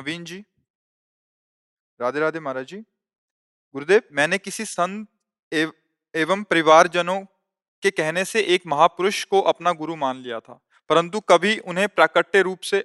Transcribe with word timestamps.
नवीन 0.00 0.24
जी। 0.24 0.44
राधे 2.00 2.20
राधे 2.20 2.40
महाराज 2.40 2.66
जी। 2.66 2.76
गुरुदेव 3.74 4.02
मैंने 4.12 4.38
किसी 4.38 4.64
संत 4.64 5.08
एव, 5.52 5.72
एवं 6.14 6.42
परिवारजनों 6.42 7.20
के 7.82 7.90
कहने 7.90 8.24
से 8.24 8.40
एक 8.54 8.62
महापुरुष 8.66 9.24
को 9.24 9.40
अपना 9.40 9.72
गुरु 9.72 9.96
मान 9.96 10.16
लिया 10.16 10.38
था 10.40 10.60
परंतु 10.90 11.20
कभी 11.20 11.58
उन्हें 11.58 11.88
प्राकट्य 11.88 12.42
रूप 12.42 12.60
से 12.60 12.84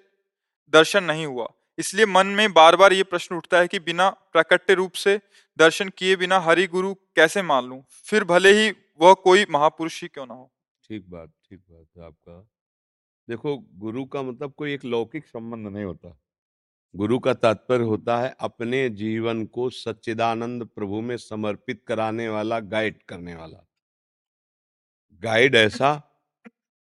दर्शन 0.73 1.03
नहीं 1.03 1.25
हुआ। 1.25 1.47
इसलिए 1.77 2.05
मन 2.05 2.27
में 2.27 2.53
बार 2.53 2.75
बार 2.75 2.93
ये 2.93 3.03
प्रश्न 3.03 3.35
उठता 3.35 3.59
है 3.59 3.67
कि 3.67 3.79
बिना 3.79 4.09
प्राकट्य 4.09 4.73
रूप 4.73 4.91
से 4.93 5.19
दर्शन 5.59 5.89
किए 5.89 6.16
बिना 6.16 6.39
हरि 6.39 6.67
गुरु 6.67 6.93
कैसे 7.16 7.41
मान 7.41 7.66
लूँ? 7.66 7.83
फिर 8.05 8.23
भले 8.23 8.52
ही 8.52 8.73
वह 9.02 9.13
कोई 9.13 9.45
महापुरुष 9.50 10.02
ही 10.02 10.07
क्यों 10.07 10.25
ना 10.25 10.33
हो। 10.33 10.52
ठीक 10.83 11.09
बात 11.09 11.29
ठीक 11.50 11.59
बात 11.59 11.88
है 11.97 12.05
आपका। 12.05 12.39
देखो 13.27 13.57
गुरु 13.57 14.05
का 14.05 14.22
मतलब 14.22 14.53
कोई 14.53 14.73
एक 14.73 14.85
लौकिक 14.85 15.27
संबंध 15.27 15.67
नहीं 15.67 15.83
होता। 15.83 16.17
गुरु 16.95 17.19
का 17.19 17.33
तात्पर्य 17.33 17.83
होता 17.83 18.17
है, 18.17 18.35
अपने 18.39 18.89
जीवन 18.89 19.45
को 19.45 19.69
सच्चिदानंद 19.69 20.65
प्रभु 20.65 21.01
में 21.01 21.17
समर्पित 21.17 21.83
कराने 21.88 22.29
वाला 22.29 22.59
गाइड 22.59 23.03
करने 23.03 23.35
वाला। 23.35 23.67
गाइड 25.13 25.55
ऐसा 25.55 26.03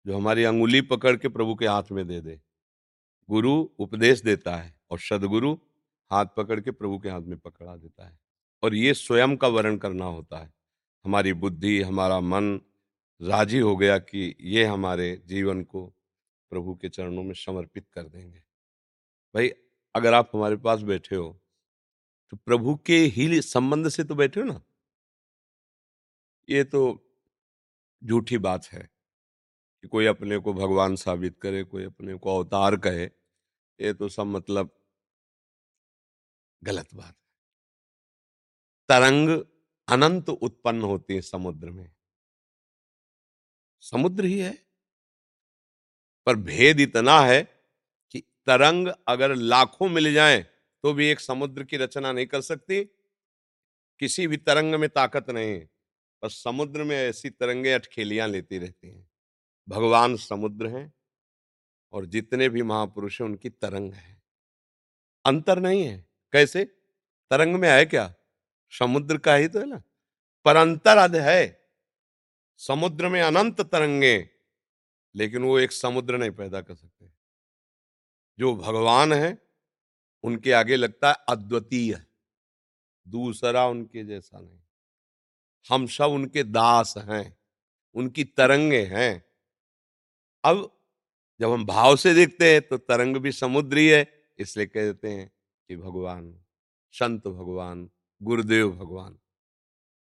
जो 0.07 0.15
हमारी 0.15 0.43
अंगुली 0.43 0.81
पकड़ 0.81 1.17
के 1.17 1.29
प्रभु 1.29 1.55
के 1.55 1.67
हाथ 1.67 1.83
में 1.91 2.07
दे 2.07 2.21
दे। 2.21 2.41
गुरु 3.29 3.69
उपदेश 3.79 4.21
देता 4.21 4.55
है 4.55 4.79
और 4.89 4.99
सदगुरु 4.99 5.53
हाथ 6.11 6.25
पकड़ 6.37 6.59
के 6.59 6.71
प्रभु 6.71 6.99
के 6.99 7.09
हाथ 7.09 7.21
में 7.21 7.39
पकड़ा 7.39 7.75
देता 7.75 8.07
है। 8.07 8.19
और 8.63 8.75
ये 8.75 8.93
स्वयं 8.93 9.37
का 9.37 9.47
वर्ण 9.47 9.77
करना 9.77 10.05
होता 10.05 10.37
है। 10.37 10.53
हमारी 11.05 11.33
बुद्धि, 11.33 11.81
हमारा 11.81 12.19
मन 12.19 12.61
राज़ी 13.21 13.59
हो 13.59 13.77
गया 13.77 13.97
कि 13.97 14.35
ये 14.41 14.65
हमारे 14.65 15.21
जीवन 15.25 15.63
को 15.63 15.87
प्रभु 16.49 16.75
के 16.75 16.89
चरणों 16.89 17.23
में 17.23 17.33
समर्पित 17.33 17.89
कर 17.93 18.03
देंगे। 18.03 18.43
भाई 19.35 19.51
अगर 19.95 20.13
आप 20.13 20.29
हमारे 20.33 20.55
पास 20.57 20.81
बैठे 20.81 21.15
हो 21.15 21.29
तो 22.31 22.37
प्रभु 22.37 22.75
के 22.85 22.97
ही 23.15 23.41
संबंध 23.41 23.89
से 23.89 24.03
तो 24.03 24.15
बैठे 24.15 24.39
हो 24.39 24.45
ना? 24.45 24.61
ये 26.49 26.63
तो 26.63 26.81
झूठी 28.01 28.37
बात 28.37 28.65
है 28.65 28.81
कि 29.83 29.87
कोई 29.87 30.05
अपने 30.05 30.37
को 30.37 30.53
भगवान 30.53 30.95
साबित 30.95 31.37
करे, 31.41 31.63
कोई 31.63 31.83
अपने 31.85 32.15
को 32.15 32.37
अवतार 32.37 32.77
कहे, 32.77 33.05
ये 33.79 33.93
तो 33.93 34.09
सब 34.09 34.27
मतलब 34.27 34.71
गलत 36.61 36.93
बात 36.93 37.07
है। 37.07 37.13
तरंग 38.89 39.29
अनंत 39.87 40.29
उत्पन्न 40.29 40.81
होती 40.83 41.15
है 41.15 41.21
समुद्र 41.21 41.69
में। 41.69 41.91
समुद्र 43.83 44.25
ही 44.25 44.37
है, 44.39 44.57
पर 46.27 46.35
भेद 46.35 46.79
इतना 46.79 47.19
है 47.21 47.41
तरंग 48.47 48.87
अगर 49.07 49.35
लाखों 49.35 49.89
मिल 49.89 50.13
जाए 50.13 50.39
तो 50.83 50.93
भी 50.93 51.07
एक 51.07 51.19
समुद्र 51.19 51.63
की 51.63 51.77
रचना 51.77 52.11
नहीं 52.11 52.25
कर 52.25 52.41
सकती। 52.41 52.83
किसी 53.99 54.27
भी 54.27 54.37
तरंग 54.37 54.75
में 54.75 54.89
ताकत 54.89 55.29
नहीं 55.29 55.59
पर 56.23 56.29
समुद्र 56.29 56.83
में 56.83 56.95
ऐसी 56.97 57.29
तरंगे 57.29 57.71
अटखेलियाँ 57.71 58.27
लेती 58.27 58.57
रहती 58.57 58.89
हैं। 58.89 59.09
भगवान 59.67 60.15
समुद्र 60.17 60.67
हैं 60.67 60.91
और 61.93 62.05
जितने 62.05 62.49
भी 62.49 62.61
महापुरुष 62.61 63.21
हैं, 63.21 63.27
उनकी 63.27 63.49
तरंग 63.49 63.93
है। 63.93 64.21
अंतर 65.25 65.59
नहीं 65.59 65.83
है। 65.83 65.97
कैसे? 66.33 66.63
तरंग 67.31 67.55
में 67.55 67.69
है 67.69 67.85
क्या? 67.85 68.13
समुद्र 68.73 69.17
का 69.17 69.35
ही 69.35 69.47
तो 69.47 69.59
है 69.59 69.65
ना। 69.65 69.81
पर 70.45 70.55
अंतर 70.55 70.97
अध 70.97 71.15
है। 71.15 71.69
समुद्र 72.59 73.09
में 73.09 73.21
अनंत 73.21 73.61
तरंगे, 73.61 74.29
लेकिन 75.15 75.43
वो 75.43 75.59
एक 75.59 75.71
समुद्र 75.71 76.17
नहीं 76.17 76.31
पैदा 76.31 76.61
कर 76.61 76.75
सकते। 76.75 77.00
जो 78.41 78.55
भगवान 78.55 79.13
है, 79.13 79.37
उनके 80.23 80.51
आगे 80.51 80.75
लगता 80.75 81.09
है 81.09 81.15
अद्वितीय 81.29 82.05
दूसरा 83.07 83.67
उनके 83.67 84.03
जैसा 84.03 84.39
नहीं। 84.39 84.59
हम 85.69 85.87
सब 85.87 86.03
उनके 86.03 86.43
दास 86.43 86.93
हैं, 86.97 87.37
उनकी 87.95 88.23
तरंगे 88.23 88.81
हैं। 88.85 89.23
अब 90.43 90.79
जब 91.39 91.51
हम 91.51 91.65
भाव 91.65 91.95
से 91.95 92.13
देखते 92.13 92.51
हैं 92.53 92.61
तो 92.61 92.77
तरंग 92.77 93.17
भी 93.17 93.31
समुद्री 93.31 93.87
है, 93.87 94.33
इसलिए 94.39 94.65
कहते 94.65 95.09
हैं 95.09 95.31
कि 95.69 95.75
भगवान, 95.75 96.43
संत 96.91 97.27
भगवान, 97.27 97.89
गुरुदेव 98.21 98.71
भगवान, 98.71 99.19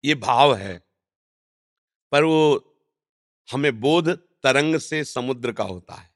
ये 0.05 0.15
भाव 0.15 0.55
है। 0.55 0.79
पर 2.13 2.25
वो 2.25 2.77
हमें 3.53 3.81
बोध 3.81 4.09
तरंग 4.43 4.77
से 4.77 5.05
समुद्र 5.05 5.53
का 5.53 5.65
होता 5.65 5.95
है। 5.95 6.10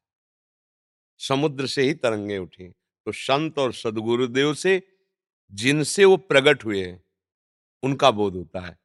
समुद्र 1.21 1.67
से 1.67 1.83
ही 1.83 1.95
तरंगे 1.95 2.39
उठी। 2.39 2.69
तो 3.07 3.13
संत 3.13 3.59
और 3.59 3.73
सदगुरुदेव 3.73 4.55
से, 4.55 4.83
जिनसे 5.53 6.05
वो 6.05 6.17
प्रकट 6.17 6.65
हुए 6.65 6.85
हैं, 6.85 7.03
उनका 7.83 8.11
बोध 8.11 8.37
होता 8.37 8.61
है। 8.61 8.79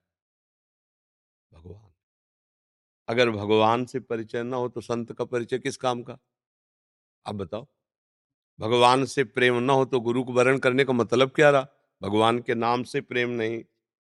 भगवान। 1.51 1.89
अगर 3.07 3.29
भगवान 3.29 3.85
से 3.85 3.99
परिचय 3.99 4.43
ना 4.43 4.57
हो 4.57 4.67
तो 4.69 4.81
संत 4.81 5.11
का 5.11 5.25
परिचय 5.25 5.59
किस 5.59 5.77
काम 5.77 6.01
का? 6.03 6.17
आप 7.25 7.35
बताओ। 7.35 7.67
भगवान 8.59 9.05
से 9.05 9.23
प्रेम 9.23 9.55
ना 9.55 9.73
हो 9.73 9.85
तो 9.85 9.99
गुरु 9.99 10.23
को 10.23 10.33
वरण 10.33 10.57
करने 10.57 10.85
का 10.85 10.93
मतलब 10.93 11.31
क्या 11.31 11.49
रहा? 11.49 11.67
भगवान 12.01 12.39
के 12.39 12.55
नाम 12.55 12.83
से 12.83 13.01
प्रेम 13.01 13.29
नहीं, 13.29 13.63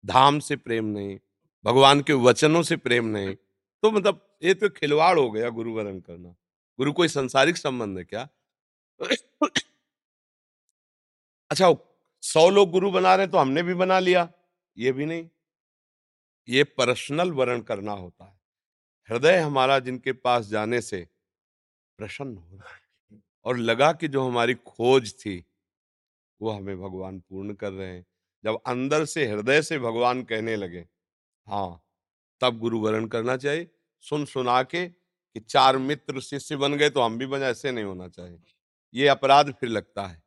धाम 0.06 0.40
से 0.40 0.56
प्रेम 0.56 0.86
नहीं, 0.86 1.18
भगवान 1.66 2.02
के 2.02 2.14
वचनों 2.14 2.64
से 2.64 2.78
प्रेम 2.78 3.06
नहीं। 3.08 3.36
तो 3.84 3.92
मतलब 3.92 4.28
ये 4.44 4.53
तो 4.53 4.70
खिलवाड़ 4.70 5.18
हो 5.20 5.30
गया 5.32 5.50
गुरु 5.50 5.74
वर्ण 5.74 6.00
करना। 6.00 6.36
गुरु, 6.81 6.92
कोई 6.94 7.08
संसारिक 7.08 7.58
संबंध 7.58 7.97
है 7.97 8.03
क्या? 8.03 8.28
अच्छा 11.52 11.74
सौ 12.24 12.50
लोग 12.50 12.69
गुरु 12.72 12.92
बना 12.92 13.16
रहे 13.16 13.28
तो 13.28 13.38
हमने 13.38 13.64
भी 13.64 13.74
बना 13.74 14.00
लिया। 14.00 14.28
ये 14.78 14.91
भी 14.91 15.06
नहीं। 15.06 15.30
ये 16.47 16.64
पर्सनल 16.64 17.31
वर्ण 17.31 17.62
करना 17.62 17.91
होता 17.91 18.25
है। 18.25 18.40
हृदय 19.09 19.38
हमारा 19.38 19.78
जिनके 19.80 20.12
पास 20.12 20.46
जाने 20.46 20.81
से 20.81 21.08
प्रसन्न 22.00 22.38
हो 22.38 22.58
रहा 22.58 22.74
है 22.74 23.22
और 23.46 23.58
लगा 23.58 23.91
कि 23.94 24.08
जो 24.08 24.28
हमारी 24.28 24.53
खोज 24.53 25.14
थी, 25.16 25.46
वो 26.41 26.50
हमें 26.50 26.81
भगवान 26.81 27.20
पूर्ण 27.20 27.53
कर 27.53 27.72
रहे 27.72 27.88
हैं। 27.88 28.06
जब 28.44 28.59
अंदर 28.68 29.06
से, 29.06 29.28
हृदय 29.28 29.62
से 29.62 29.80
भगवान 29.80 30.24
कहने 30.24 30.56
लगे 30.56 30.86
हाँ 31.47 31.84
तब 32.41 32.58
गुरु 32.59 32.80
वर्ण 32.80 33.08
करना 33.08 33.38
चाहिए। 33.38 33.70
सुन 34.00 34.25
सुना 34.25 34.62
के 34.64 35.00
कि 35.36 35.40
चार 35.40 35.78
मित्र 35.78 36.22
शिष्य 36.22 36.56
बन 36.56 36.75
गए 36.75 36.90
तो 36.90 37.02
हम 37.02 37.18
भी 37.18 37.25
बने, 37.25 37.46
ऐसे 37.46 37.72
नहीं 37.72 37.86
होना 37.86 38.08
चाहिए। 38.08 38.40
ये 38.94 39.08
अपराध 39.08 39.53
फिर 39.53 39.69
लगता 39.69 40.06
है। 40.08 40.24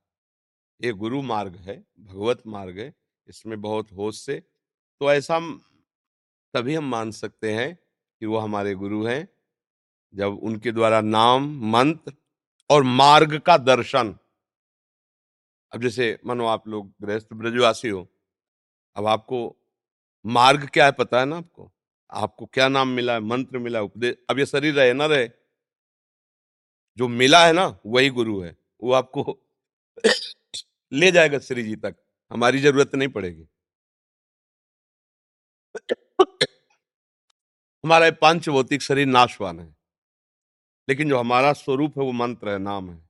ये 0.81 0.92
गुरु 0.92 1.22
मार्ग 1.22 1.56
है, 1.56 1.76
भगवत 2.00 2.42
मार्ग 2.47 2.78
है, 2.78 2.94
इसमें 3.28 3.60
बहुत 3.60 3.93
होश 3.93 4.20
से। 4.20 4.43
तो 5.00 5.12
ऐसा 5.12 5.38
तभी 6.55 6.75
हम 6.75 6.84
मान 6.84 7.11
सकते 7.11 7.55
हैं 7.55 7.75
कि 7.75 8.26
वो 8.26 8.38
हमारे 8.38 8.75
गुरु 8.75 9.05
हैं, 9.05 9.28
जब 10.14 10.38
उनके 10.43 10.73
द्वारा 10.73 11.00
नाम, 11.00 11.49
मंत्र 11.73 12.12
और 12.70 12.82
मार्ग 12.82 13.38
का 13.38 13.56
दर्शन। 13.58 14.17
अब 15.73 15.82
जैसे 15.82 16.19
मानो 16.26 16.46
आप 16.46 16.69
लोग 16.69 16.93
गृहस्थ 17.02 17.32
ब्रजवासी 17.32 17.88
हो, 17.88 18.06
अब 18.96 19.06
आपको 19.06 19.56
मार्ग 20.25 20.69
क्या 20.69 20.84
है 20.84 20.93
पता 20.93 21.20
है 21.20 21.26
ना 21.26 21.37
आपको? 21.37 21.70
आपको 22.12 22.46
क्या 22.46 22.68
नाम 22.68 22.88
मिला 22.88 23.12
है, 23.14 23.20
मंत्र 23.20 23.58
मिला 23.58 23.78
है, 23.78 23.84
उपदेश, 23.84 24.16
अब 24.30 24.38
ये 24.38 24.46
शरीर 24.46 24.74
रहे 24.74 24.92
ना 24.92 25.06
रहे। 25.06 25.28
जो 26.98 27.08
मिला 27.08 27.44
है 27.46 27.52
ना, 27.52 27.66
वही 27.86 28.08
गुरु 28.10 28.40
है, 28.40 28.56
वो 28.82 28.92
आपको 28.92 29.38
ले 30.92 31.10
जाएगा 31.12 31.38
श्री 31.40 31.62
जी 31.62 31.76
तक, 31.76 31.96
हमारी 32.30 32.60
ज़रूरत 32.60 32.94
नहीं 32.94 33.08
पड़ेगी। 33.08 33.46
हमारा 37.84 38.10
पाँच 38.10 38.48
भौतिक 38.48 38.82
शरीर 38.82 39.06
नाशवान 39.06 39.60
है, 39.60 39.74
लेकिन 40.88 41.08
जो 41.08 41.18
हमारा 41.18 41.52
स्वरूप 41.52 41.98
है, 41.98 42.04
वो 42.04 42.12
मंत्र 42.12 42.50
है, 42.50 42.58
नाम 42.58 42.90
है, 42.90 43.00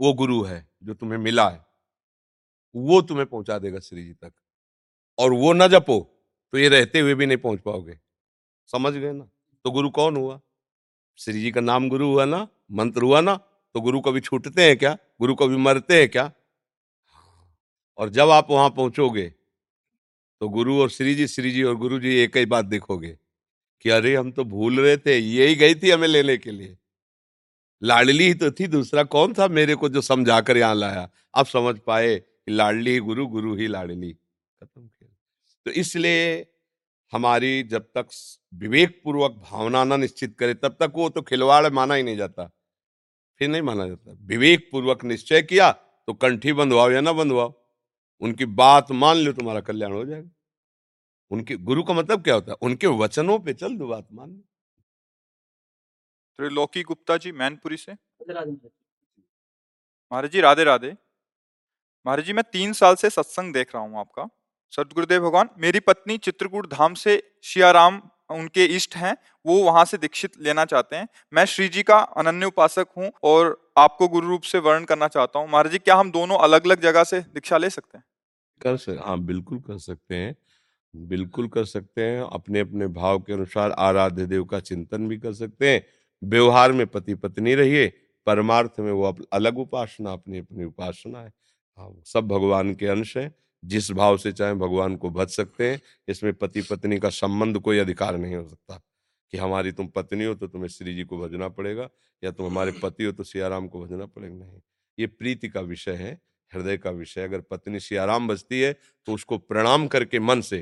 वो 0.00 0.12
गुरु 0.14 0.42
है, 0.42 0.68
जो 0.82 0.94
तुम्हें 0.94 1.18
मिला 1.18 1.48
है, 1.50 1.66
वो 2.74 3.02
तुम्हें 3.02 3.26
पहुँचा 3.26 3.58
देगा 3.58 3.80
श्री 3.80 4.04
जी 4.04 4.12
तक, 4.14 4.32
और 5.18 5.32
वो 5.32 5.52
न 5.52 5.68
जपो। 5.68 6.17
तो 6.52 6.58
ये 6.58 6.68
रहते 6.68 7.00
हुए 7.00 7.14
भी 7.14 7.26
नहीं 7.26 7.38
पहुँच 7.38 7.60
पाओगे। 7.60 7.98
समझ 8.66 8.92
गए 8.94 9.12
ना? 9.12 9.28
तो 9.64 9.70
गुरु 9.70 9.90
कौन 9.90 10.16
हुआ? 10.16 10.40
श्री 11.16 11.40
जी 11.40 11.50
का 11.50 11.60
नाम 11.60 11.88
गुरु 11.88 12.06
हुआ 12.06 12.24
ना? 12.24 12.48
मंत्र 12.72 13.02
हुआ 13.02 13.20
ना? 13.20 13.34
तो 13.74 13.80
गुरु 13.80 14.00
कभी 14.00 14.20
छूटते 14.20 14.64
हैं 14.64 14.76
क्या? 14.76 14.96
गुरु 15.20 15.34
कभी 15.34 15.56
मरते 15.56 16.00
हैं 16.00 16.08
क्या? 16.08 16.32
और 17.98 18.08
जब 18.08 18.30
आप 18.30 18.50
वहाँ 18.50 18.70
पहुंचोगे 18.70 19.34
तो 20.40 20.48
गुरु 20.48 20.80
और 20.80 20.90
श्री 20.90 21.14
जी 21.14 21.26
श्री 21.26 21.50
जी 21.50 21.62
और 21.62 21.76
गुरु 21.76 21.98
जी 22.00 22.16
एक 22.16 22.36
ही 22.36 22.46
बात 22.46 22.64
देखोगे 22.64 23.18
कि 23.80 23.90
अरे, 23.90 24.16
हम 24.16 24.32
तो 24.32 24.44
भूल 24.44 24.80
रहे 24.80 24.96
थे, 24.96 25.18
यही 25.18 25.54
गई 25.54 25.74
थी 25.74 25.90
हमें 25.90 26.08
लेने 26.08 26.36
के 26.36 26.50
लिए। 26.50 26.76
लाडली 27.82 28.24
ही 28.24 28.34
तो 28.34 28.50
थी, 28.50 28.66
दूसरा 28.66 29.02
कौन 29.02 29.32
था 29.32 29.48
मेरे 29.48 29.74
को 29.74 29.88
जो 29.88 30.00
समझा 30.00 30.40
कर 30.40 30.56
यहाँ 30.56 30.74
लाया? 30.74 31.10
अब 31.34 31.46
समझ 31.46 31.78
पाए 31.78 32.18
कि 32.18 32.52
लाडली 32.52 32.90
ही 32.90 32.98
गुरु 32.98 33.26
गुरु 33.26 33.54
ही 33.56 33.66
लाडली। 33.66 34.12
खत्म। 34.12 34.90
तो 35.68 35.72
इसलिए 35.74 36.46
हमारी 37.12 37.62
जब 37.62 37.82
तक 37.96 38.06
विवेक 38.54 39.00
पूर्वक 39.04 39.32
भावना 39.42 39.82
ना 39.84 39.96
निश्चित 39.96 40.36
करे 40.38 40.54
तब 40.54 40.76
तक 40.80 40.92
वो 40.94 41.08
तो 41.08 41.22
खिलवाड़ 41.22 41.68
माना 41.70 41.94
ही 41.94 42.02
नहीं 42.02 42.16
जाता। 42.16 42.46
फिर 43.40 43.48
नहीं 43.48 43.62
माना 43.62 43.86
जाता। 43.88 44.12
विवेक 44.26 44.68
पूर्वक 44.72 45.04
निश्चय 45.04 45.42
किया 45.42 45.70
तो 45.72 46.14
कंठी 46.14 46.52
बंधवाओ 46.52 46.90
या 46.90 47.00
ना 47.00 47.12
बंधवाओ 47.12 47.52
उनकी 48.22 48.44
बात 48.60 48.90
मान 48.92 49.16
लो 49.16 49.32
तुम्हारा 49.32 49.60
कल्याण 49.60 49.92
हो 49.92 50.04
जाएगा। 50.04 50.30
उनके 51.30 51.56
गुरु 51.58 51.82
का 51.82 51.94
मतलब 51.94 52.22
क्या 52.24 52.34
होता 52.34 52.52
है? 52.52 52.56
उनके 52.62 52.86
वचनों 52.86 53.38
पे 53.38 53.54
चल 53.54 53.76
दो 53.76 53.88
बात 53.88 54.06
मान 54.12 54.30
लो। 54.30 54.42
त्रिलोकी 56.38 56.82
गुप्ता 56.82 57.16
जी 57.16 57.32
मैनपुरी 57.34 57.76
से? 57.76 57.92
महाराज 60.12 60.30
जी 60.30 60.40
राधे 60.40 60.64
राधे। 60.64 60.96
महाराज 62.06 62.24
जी 62.24 62.32
मैं 62.32 62.44
तीन 62.52 62.72
साल 62.72 62.94
से 62.94 63.10
सत्संग 63.10 63.52
देख 63.54 63.74
रहा 63.74 63.84
हूँ 63.84 63.98
आपका। 64.00 64.28
सतगुरुदेव 64.72 65.22
भगवान, 65.22 65.48
मेरी 65.58 65.80
पत्नी 65.80 66.18
चित्रकूट 66.18 66.72
धाम 66.72 66.94
से 66.94 67.22
शियाराम 67.42 68.00
उनके 68.30 68.64
इष्ट 68.64 68.96
हैं, 68.96 69.16
वो 69.46 69.62
वहाँ 69.64 69.84
से 69.84 69.98
दीक्षित 69.98 70.32
लेना 70.40 70.64
चाहते 70.64 70.96
हैं। 70.96 71.08
मैं 71.32 71.44
श्री 71.44 71.68
जी 71.68 71.82
का 71.82 71.98
अनन्य 71.98 72.46
उपासक 72.46 72.86
हूँ 72.98 73.10
और 73.22 73.70
आपको 73.78 74.08
गुरु 74.08 74.28
रूप 74.28 74.42
से 74.42 74.58
वर्ण 74.58 74.84
करना 74.84 75.08
चाहता 75.08 75.38
हूँ। 75.38 75.48
महाराज 75.48 75.72
जी, 75.72 75.78
क्या 75.78 75.96
हम 75.96 76.10
दोनों 76.10 76.38
अलग 76.38 76.66
अलग 76.66 76.80
जगह 76.80 77.04
से 77.04 77.20
दीक्षा 77.20 77.58
ले 77.58 77.70
सकते 77.70 77.98
हैं? 77.98 78.04
कर 78.60 78.76
सकते 78.76 79.08
हाँ 79.08 79.18
बिल्कुल 79.20 79.58
कर 79.58 79.78
सकते 79.78 80.14
हैं। 80.14 80.36
बिल्कुल 80.94 81.48
कर 81.48 81.64
सकते 81.64 82.02
हैं। 82.02 82.22
अपने 82.22 82.60
अपने 82.60 82.86
भाव 82.86 83.18
के 83.18 83.32
अनुसार 83.32 83.70
आराध्य 83.70 84.26
देव 84.26 84.44
का 84.44 84.60
चिंतन 84.60 85.08
भी 85.08 85.18
कर 85.18 85.32
सकते 85.32 85.70
हैं। 85.70 85.84
व्यवहार 86.22 86.72
में 86.72 86.86
पति 86.86 87.14
पत्नी 87.14 87.54
रहिए, 87.54 87.88
परमार्थ 88.26 88.80
में 88.80 88.92
वो 88.92 89.16
अलग 89.32 89.58
उपासना 89.58 90.12
अपनी 90.12 90.38
अपनी 90.38 90.64
उपासना 90.64 91.18
है। 91.18 91.32
हाँ 91.78 91.90
सब 92.04 92.28
भगवान 92.28 92.74
के 92.74 92.86
अंश 92.86 93.16
हैं। 93.16 93.34
जिस 93.64 93.90
भाव 93.92 94.16
से 94.18 94.32
चाहे 94.32 94.54
भगवान 94.54 94.96
को 94.96 95.10
भज 95.10 95.28
सकते 95.28 95.70
हैं 95.70 95.80
इसमें 96.08 96.32
पति 96.34 96.62
पत्नी 96.62 96.98
का 96.98 97.10
संबंध 97.10 97.58
कोई 97.58 97.78
अधिकार 97.78 98.16
नहीं 98.16 98.34
हो 98.34 98.48
सकता 98.48 98.80
कि 99.32 99.38
हमारी 99.38 99.72
तुम 99.72 99.86
पत्नी 99.86 100.24
हो 100.24 100.34
तो 100.34 100.46
तुम्हें 100.46 100.68
श्री 100.68 100.94
जी 100.94 101.04
को 101.04 101.18
भजना 101.18 101.48
पड़ेगा 101.48 101.88
या 102.22 102.30
तुम 102.30 102.46
हमारे 102.46 102.72
पति 102.82 103.04
हो 103.04 103.12
तो 103.12 103.24
सियाराम 103.24 103.68
को 103.68 103.84
भजना 103.84 104.06
पड़ेगा। 104.06 104.34
नहीं 104.34 104.60
ये 104.98 105.06
प्रीति 105.06 105.48
का 105.48 105.60
विषय 105.60 105.92
है 105.92 106.12
हृदय 106.52 106.76
का 106.76 106.90
विषय 106.90 107.22
अगर 107.22 107.40
पत्नी 107.40 107.80
सियाराम 107.80 108.28
बजती 108.28 108.60
है 108.60 108.72
तो 109.06 109.14
उसको 109.14 109.38
प्रणाम 109.38 109.86
करके 109.86 110.20
मन 110.20 110.40
से 110.40 110.58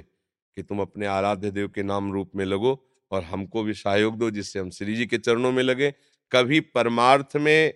कि 0.57 0.63
तुम 0.63 0.81
अपने 0.81 1.07
आराध्य 1.07 1.51
देव 1.51 1.69
के 1.69 1.83
नाम 1.83 2.13
रूप 2.13 2.31
में 2.37 2.45
लगो 2.45 2.73
और 3.11 3.23
हमको 3.23 3.63
भी 3.63 3.75
सहयोग 3.75 4.17
दो 4.19 4.31
जिससे 4.31 4.59
हम 4.59 4.71
श्री 4.71 4.95
जी 4.97 5.07
के 5.07 5.19
चरणों 5.19 5.53
में 5.53 5.63
लगे। 5.63 5.91
कभी 6.33 6.61
परमार्थ 6.61 7.37
में 7.37 7.75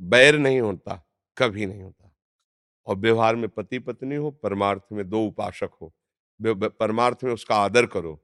बैर 0.00 0.38
नहीं 0.38 0.60
होता 0.60 1.02
कभी 1.36 1.66
नहीं 1.66 1.82
होता। 1.82 1.99
और 2.86 2.96
व्यवहार 2.96 3.36
में 3.36 3.48
पति 3.48 3.78
पत्नी 3.78 4.16
हो, 4.16 4.30
परमार्थ 4.32 4.82
में 4.92 5.08
दो 5.10 5.24
उपासक 5.26 5.70
हो। 5.82 5.92
परमार्थ 6.40 7.24
में 7.24 7.32
उसका 7.32 7.56
आदर 7.56 7.86
करो, 7.86 8.20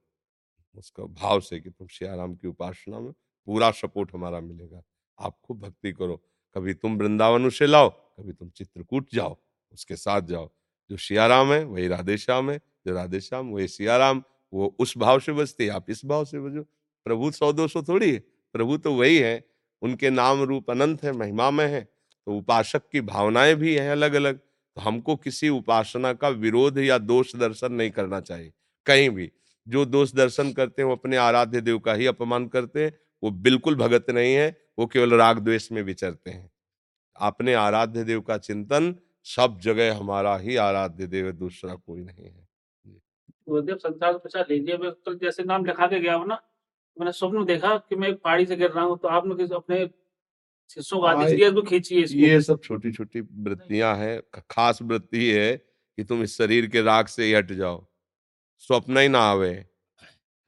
उसका 0.74 1.04
भाव 1.04 1.40
से 1.40 1.60
कि 1.60 1.70
तुम 1.70 1.86
सियाराम 1.86 2.34
की 2.34 2.48
उपासना 2.48 3.00
में 3.00 3.12
पूरा 3.12 3.70
सपोर्ट 3.70 4.10
हमारा 4.14 4.40
मिलेगा। 4.40 4.82
आप 5.18 5.38
खूब 5.44 5.60
भक्ति 5.60 5.92
करो। 5.92 6.16
कभी 6.56 6.74
तुम 6.74 6.96
वृंदावन 6.98 7.46
उसे 7.46 7.66
लाओ, 7.66 7.88
कभी 7.90 8.32
तुम 8.32 8.48
चित्रकूट 8.50 9.08
जाओ, 9.14 9.36
उसके 9.72 9.96
साथ 9.96 10.22
जाओ। 10.22 10.50
जो 10.90 10.96
सियाराम 10.96 11.52
है, 11.52 11.62
वही 11.64 11.88
राधे 11.88 12.16
श्याम 12.18 12.50
है, 12.50 12.58
जो 12.86 12.94
राधे 12.94 13.20
श्याम, 13.20 13.50
वही 13.50 13.68
सियाराम 13.68 14.22
वो 14.52 14.74
उस 14.78 14.96
भाव 14.98 15.20
से 15.20 15.32
बजते 15.32 15.68
आप 15.68 15.90
इस 15.90 16.04
भाव 16.04 16.24
से 16.24 16.40
बजो। 16.40 16.62
प्रभु 17.06 17.30
सौ 17.30 17.52
दो 17.52 17.66
सौ 17.68 17.82
थोड़ी 17.82 18.12
है, 18.12 18.18
प्रभु 18.54 18.76
तो 18.78 18.94
वही 18.94 19.18
है, 19.18 19.44
उनके 19.82 20.10
नाम 20.10 20.42
रूप 20.42 20.70
अनंत 20.70 21.02
है 21.04 21.12
महिमा 21.12 21.50
में 21.50 21.66
है 21.66 21.82
तो 21.82 22.36
उपासक 22.38 22.88
की 22.92 23.00
भावनाएँ 23.02 23.54
भी 23.54 23.74
हैं 23.74 23.90
अलग 23.90 24.12
अलग 24.14 24.40
तो 24.76 24.82
हमको 24.82 25.16
किसी 25.16 25.48
उपासना 25.48 26.12
का 26.12 26.28
विरोध 26.28 26.78
या 26.78 26.98
दोष 26.98 27.34
दर्शन 27.36 27.72
नहीं 27.72 27.90
करना 27.90 28.20
चाहिए, 28.20 28.52
कहीं 28.86 29.10
भी। 29.10 29.30
जो 29.66 29.84
दोष 29.84 30.12
दर्शन 30.14 30.52
करते 30.52 30.82
हैं, 30.82 30.88
वो 30.88 30.96
अपने 30.96 31.16
आराध्य 31.16 31.60
देव 31.60 31.78
का 31.78 31.94
ही 31.94 32.06
अपमान 32.06 32.46
करते 32.48 32.84
हैं, 32.84 32.92
वो 33.22 33.30
बिल्कुल 33.30 33.74
भगत 33.76 34.10
नहीं 34.10 34.34
है, 34.34 34.56
वो 34.78 34.86
केवल 34.86 35.14
राग 35.14 35.38
द्वेष 35.38 35.70
में 35.72 35.82
विचरते 35.82 36.30
हैं। 36.30 36.50
अपने 37.16 37.54
आराध्य 37.54 38.04
देव 38.04 38.20
का 38.20 38.38
चिंतन, 38.38 38.94
सब 39.26 39.58
जगह 39.60 39.96
हमारा 39.96 40.36
ही 40.36 40.56
आराध्य 40.56 41.06
देव 41.06 41.30
दूसरा 41.32 41.74
कोई 41.74 42.00
नहीं 42.00 42.24
है। 42.24 42.46
गुरुदेव, 43.48 43.76
संसार 43.76 44.18
प्रसाद 44.18 44.46
लीजिए। 44.50 44.76
मैं 44.76 44.90
कल 45.06 45.18
जैसे 45.18 45.44
नाम 45.44 45.64
लिखा 45.64 45.86
के 45.86 46.00
गया 46.00 46.14
हूँ 46.14 46.26
ना, 46.26 46.40
मैंने 46.96 47.12
स्वप्न 47.12 47.44
देखा 47.44 47.76
कि 47.78 47.96
मैं 47.96 48.08
एक 48.08 48.20
पहाड़ी 48.22 48.46
से 48.46 48.56
गिर 48.56 48.70
रहा 48.70 48.84
हूँ 48.84 48.98
तो 48.98 49.08
आपने 49.08 49.44
अपने 49.54 49.84
ये 52.12 52.40
सब 52.40 52.60
छोटी 52.64 52.92
छोटी 52.92 53.20
वृत्तियाँ 53.20 53.96
हैं 53.96 54.22
खास 54.50 54.78
वृत्ति 54.82 55.30
है 55.30 55.56
कि 55.56 56.04
तुम 56.04 56.22
इस 56.22 56.38
शरीर 56.38 56.66
के 56.66 56.82
राग 56.82 57.06
से 57.06 57.36
हट 57.36 57.52
जाओ। 57.52 57.86
स्वप्न 58.58 58.98
ही 58.98 59.08
ना 59.08 59.18
आवे। 59.18 59.66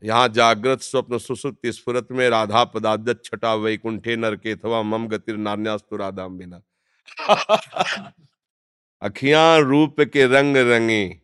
यहाँ 0.02 0.28
जागृत 0.28 0.80
स्वप्न 0.80 1.18
सुसुप्त 1.18 1.66
स्फुरत 1.66 2.08
में 2.10 2.30
राधा 2.30 2.64
पदादत 2.64 3.20
छटा 3.24 3.54
वैकुंठे 3.54 4.16
नर 4.16 4.36
के 4.36 4.52
अथवा 4.52 4.82
मम 4.82 5.08
गतिर 5.08 5.36
नान्यास्तु 5.36 5.96
राधा 5.96 6.28
बिना। 6.28 6.62
अखिया 9.02 9.56
रूप 9.56 10.00
के 10.00 10.26
रंग 10.26 10.56
रंगी 10.56 11.20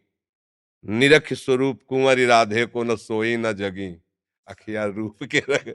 निरख 0.85 1.33
स्वरूप 1.33 1.81
कुंवरी 1.89 2.27
राधे 2.27 2.67
को 2.67 2.85
न 2.85 2.97
सोई 2.97 3.37
न 3.37 3.53
जगी। 3.53 3.97
अखिया 4.49 4.85
रूप 4.85 5.23
के 5.23 5.39
रंग 5.39 5.73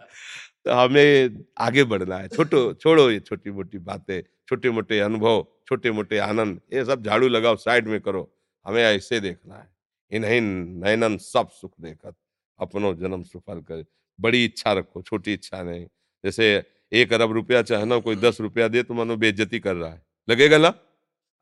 तो 0.66 0.72
हमें 0.72 1.44
आगे 1.58 1.84
बढ़ना 1.84 2.18
है। 2.18 2.28
छोटो, 2.28 2.74
छोड़ो 2.74 3.10
ये 3.12 3.20
छोटी 3.20 3.52
मोटी 3.52 3.78
बातें 3.80 4.22
छोटे 4.50 4.70
मोटे 4.70 5.00
अनुभव 5.00 5.46
छोटे 5.68 5.92
मोटे 5.92 6.18
आनंद, 6.18 6.60
ये 6.74 6.84
सब 6.86 7.04
झाड़ू 7.04 7.28
लगाओ, 7.28 7.56
साइड 7.56 7.88
में 7.88 8.00
करो। 8.02 8.30
हमें 8.66 8.84
ऐसे 8.84 9.20
देखना 9.20 9.56
है। 9.56 9.68
इन्हीं 10.12 10.42
नैनन 10.82 11.18
सब 11.18 11.50
सुख 11.52 11.72
देखत, 11.81 12.16
अपनो 12.60 12.94
जन्म 12.94 13.24
सुफल 13.24 13.60
कर। 13.62 13.86
बड़ी 14.19 14.44
इच्छा 14.45 14.74
रखो, 14.74 15.02
छोटी 15.02 15.33
इच्छा 15.33 15.62
नहीं। 15.64 15.86
जैसे 16.24 16.64
एक 16.92 17.14
अरब 17.14 17.31
रुपया 17.31 17.62
चाहना 17.62 17.98
कोई 18.00 18.16
दस 18.16 18.42
रुपया 18.42 18.68
दे 18.68 18.83
तो 18.83 18.94
मानो 18.94 19.16
बेइज्जती 19.18 19.60
कर 19.60 19.76
रहा 19.76 19.90
है। 19.90 20.02
लगेगा 20.30 20.57
ना? 20.57 20.74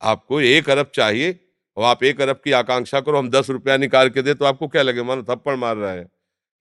आपको 0.02 0.42
एक 0.42 0.70
अरब 0.70 0.92
चाहिए 0.94 1.40
और 1.78 1.84
आप 1.84 2.04
एक 2.04 2.22
अरब 2.22 2.42
की 2.44 2.52
आकांक्षा 2.52 3.02
करो, 3.02 3.18
हम 3.18 3.30
दस 3.30 3.50
रुपया 3.50 3.78
निकाल 3.78 4.10
के 4.10 4.22
दे 4.22 4.34
तो 4.34 4.46
आपको 4.46 4.68
क्या 4.68 4.82
लगे? 4.82 5.04
मानो 5.04 5.24
थप्पड़ 5.24 5.56
मार 5.56 5.76
रहा 5.78 5.92
है। 5.92 6.08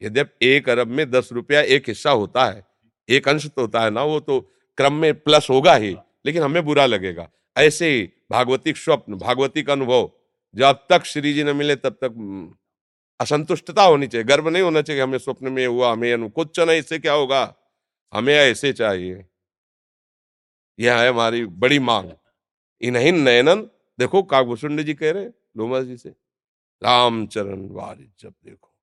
यद्यप 0.02 0.34
एक 0.42 0.68
अरब 0.68 0.88
में 0.88 1.10
दस 1.10 1.28
रुपया 1.32 1.60
एक 1.60 1.88
हिस्सा 1.88 2.10
होता 2.10 2.44
है, 2.44 2.66
एक 3.08 3.28
अंश 3.28 3.46
तो 3.46 3.60
होता 3.60 3.80
है 3.80 3.90
ना, 3.90 4.02
वो 4.02 4.20
तो 4.20 4.40
क्रम 4.78 4.92
में 4.92 5.14
प्लस 5.14 5.50
होगा 5.50 5.74
ही, 5.74 5.96
लेकिन 6.26 6.42
हमें 6.42 6.64
बुरा 6.64 6.86
लगेगा। 6.86 7.28
ऐसे 7.56 7.90
ही 7.90 8.02
भागवतिक 8.30 8.76
स्वप्न 8.76 9.14
भागवतिक 9.14 9.70
अनुभव, 9.70 10.10
जब 10.54 10.86
तक 10.90 11.04
श्री 11.04 11.32
जी 11.34 11.44
न 11.44 11.56
मिले 11.56 11.76
तब 11.76 11.98
तक 12.04 12.12
असंतुष्टता 13.20 13.82
होनी 13.82 14.06
चाहिए, 14.06 14.24
गर्व 14.24 14.48
नहीं 14.48 14.62
होना 14.62 14.82
चाहिए 14.82 15.02
हमें 15.02 15.18
स्वप्न 15.18 15.48
में 15.48 15.66
हुआ, 15.66 15.92
हमें 15.92 16.12
अनु 16.12 16.28
कुछ 16.28 16.60
नहीं 16.60 16.78
इससे 16.78 16.98
क्या 16.98 17.12
होगा? 17.12 17.54
हमें 18.12 18.34
ऐसे 18.34 18.72
चाहिए। 18.72 19.24
यह 20.78 20.98
है 20.98 21.08
हमारी 21.08 21.44
बड़ी 21.46 21.78
मांग। 21.78 22.10
इन्हीं 22.82 23.12
नयनन, 23.12 23.62
देखो 23.98 24.22
काकभूषण 24.22 24.82
जी 24.82 24.94
कह 24.94 25.10
रहे 25.12 25.24
लोमा 25.24 25.80
जी 25.80 25.96
से, 25.96 26.08
रामचरण 26.82 27.68
वारिज 27.70 28.10
जब 28.20 28.34
देखो। 28.44 28.75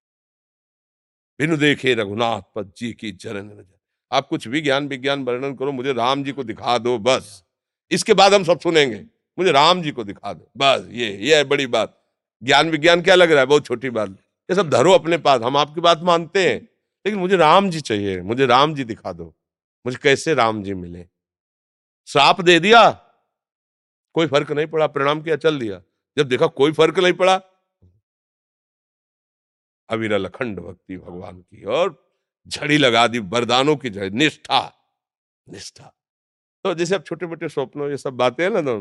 बिनु 1.40 1.58
देखे 1.58 1.94
रघुनाथ 1.94 2.42
पद 2.56 2.74
जी 2.78 2.94
की 2.94 3.12
चरण 3.12 3.64
आप 4.12 4.28
कुछ 4.28 4.48
भी 4.48 4.62
ज्ञान 4.62 4.88
विज्ञान 4.88 5.24
वर्णन 5.24 5.56
करो, 5.56 5.72
मुझे 5.72 5.94
राम 5.94 6.24
जी 6.24 6.32
को 6.32 6.44
दिखा 6.44 6.78
दो, 6.78 6.98
बस। 6.98 7.44
इसके 7.92 8.14
बाद 8.14 8.34
हम 8.34 8.44
सब 8.44 8.60
सुनेंगे। 8.60 9.06
मुझे 9.40 9.52
राम 9.52 9.82
जी 9.82 9.92
को 9.92 10.04
दिखा 10.04 10.34
दो, 10.34 10.52
बस, 10.58 10.88
ये 10.90 11.18
ये 11.18 11.38
है 11.38 11.44
बड़ी 11.44 11.68
बात। 11.68 12.04
ज्ञान 12.44 12.70
विज्ञान 12.70 13.02
क्या 13.02 13.16
लग 13.16 13.32
रहा 13.32 13.40
है? 13.40 13.46
बहुत 13.46 13.66
छोटी 13.66 13.90
बात। 13.90 14.10
ये 14.50 14.56
सब 14.56 14.70
धरो 14.70 14.92
अपने 14.92 15.18
पास, 15.18 15.42
हम 15.42 15.58
आपकी 15.58 15.82
बात 15.82 16.00
मानते 16.02 16.50
हैं। 16.50 16.62
लेकिन 17.06 17.20
मुझे 17.20 17.36
राम 17.36 17.70
जी 17.70 17.82
चाहिए, 17.82 18.22
मुझे 18.22 18.46
राम 18.46 18.76
जी 18.76 18.84
दिखा 18.84 19.14
दो। 19.14 19.36
मुझे 19.86 19.98
कैसे 20.04 20.34
राम 20.34 20.64
जी 20.64 20.74
मिले? 20.74 21.06
श्राप 22.08 22.42
दे 22.42 22.60
दिया। 22.60 22.90
कोई 24.14 24.28
फ़र्क 24.28 24.52
नहीं 24.52 24.68
पड़ा, 24.68 24.88
प्रणाम 24.88 25.22
किया, 25.22 25.36
चल 25.36 25.60
दिया। 25.60 25.82
जब 26.18 26.28
देखा 26.28 26.48
कोई 26.48 26.72
फ़र्क 26.72 27.00
नहीं 27.00 27.14
पड़ा 27.14 27.42
अविरल 29.90 30.26
अखंड 30.26 30.60
भक्ति 30.60 30.98
भगवान 30.98 31.40
की 31.40 31.64
और 31.64 32.02
झड़ी 32.48 32.78
लगा 32.78 33.06
दी, 33.08 33.20
वरदानों 33.20 33.76
की 33.76 33.90
झड़ी 33.90 34.10
निष्ठा 34.12 34.62
निष्ठा। 35.48 35.94
तो 36.66 36.74
जैसे 36.76 36.96
अब 36.96 37.04
छोटे 37.04 37.26
मोटे 37.26 37.50
स्वप्नों, 37.50 37.90
ये 37.90 37.98
सब 37.98 38.14
बातें 38.14 38.44
हैं 38.44 38.52
ना 38.52 38.62
तो 38.62 38.80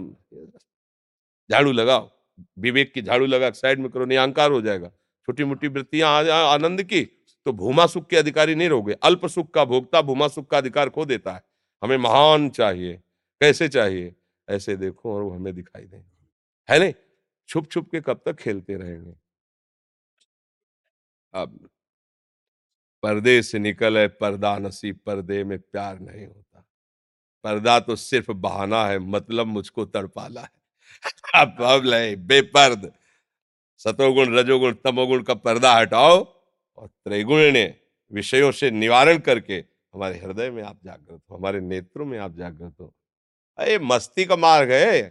झाड़ू 1.50 1.72
लगाओ, 1.72 2.10
विवेक 2.58 2.92
की 2.92 3.02
झाड़ू 3.02 3.26
लगा 3.26 3.50
साइड 3.52 3.80
में 3.80 3.90
करो, 3.90 4.04
नहीं, 4.04 4.18
अहंकार 4.18 4.50
हो 4.50 4.60
जाएगा। 4.62 4.88
छोटी 4.88 5.44
मोटी 5.44 5.68
वृत्तियाँ 5.68 6.10
आनंद 6.44 6.82
की 6.82 7.04
तो 7.46 7.52
भूमा 7.52 7.86
सुख 7.86 8.08
के 8.08 8.16
अधिकारी 8.16 8.54
नहीं 8.54 8.68
रहोगे। 8.68 8.92
अल्प 9.02 9.26
सुख 9.26 9.50
का 9.50 9.64
भोगता 9.64 10.02
भूमा 10.02 10.28
सुख 10.28 10.46
का 10.50 10.58
अधिकार 10.58 10.88
खो 10.90 11.04
देता 11.04 11.32
है। 11.32 11.42
हमें 11.82 11.96
महान 11.98 12.48
चाहिए, 12.50 12.94
कैसे 13.40 13.68
चाहिए? 13.68 14.14
ऐसे 14.48 14.76
देखो 14.76 15.14
और 15.14 15.22
वो 15.22 15.30
हमें 15.30 15.54
दिखाई 15.54 15.82
देंगे। 15.82 16.04
है 16.68 16.78
नहीं? 16.78 16.92
छुप 17.48 17.70
छुप 17.70 17.90
के 17.90 18.00
कब 18.00 18.20
तक 18.26 18.36
खेलते 18.36 18.76
रहेंगे? 18.76 19.14
अब 21.34 21.68
पर्दे 23.02 23.42
से 23.42 23.58
निकल 23.58 23.98
है 23.98 24.08
पर्दा 24.08 24.58
नसीब 24.58 24.98
पर्दे 25.06 25.44
में 25.44 25.58
प्यार 25.58 25.98
नहीं 26.00 26.26
होता। 26.26 26.64
पर्दा 27.44 27.80
तो 27.80 27.96
सिर्फ़ 27.96 28.32
बहाना 28.32 28.86
है 28.86 28.98
मतलब 28.98 29.46
मुझको 29.46 29.84
तड़पाला 29.84 30.40
है। 30.40 30.50
अब 31.34 31.56
अब 31.62 31.84
ले 31.84 32.16
बेपर्द। 32.16 32.92
सतोगुण, 33.78 34.38
रजोगुण, 34.38 34.74
तमोगुण 34.74 35.22
का 35.22 35.34
पर्दा 35.34 35.74
हटाओ 35.74 36.42
और 36.76 36.88
त्रैगुण 36.88 37.68
विषयों 38.12 38.52
से 38.52 38.70
निवारण 38.70 39.18
करके 39.18 39.54
हमारे 39.94 40.18
हृदय 40.18 40.50
में 40.50 40.62
आप 40.62 40.80
जागृत 40.84 41.20
हो, 41.30 41.36
हमारे 41.36 41.60
नेत्रों 41.60 42.06
में 42.06 42.18
आप 42.18 42.36
जागृत 42.36 42.74
हो। 42.80 42.94
अरे, 43.58 43.78
मस्ती 43.78 44.24
का 44.24 44.36
मार्ग 44.36 44.72
है। 44.72 45.02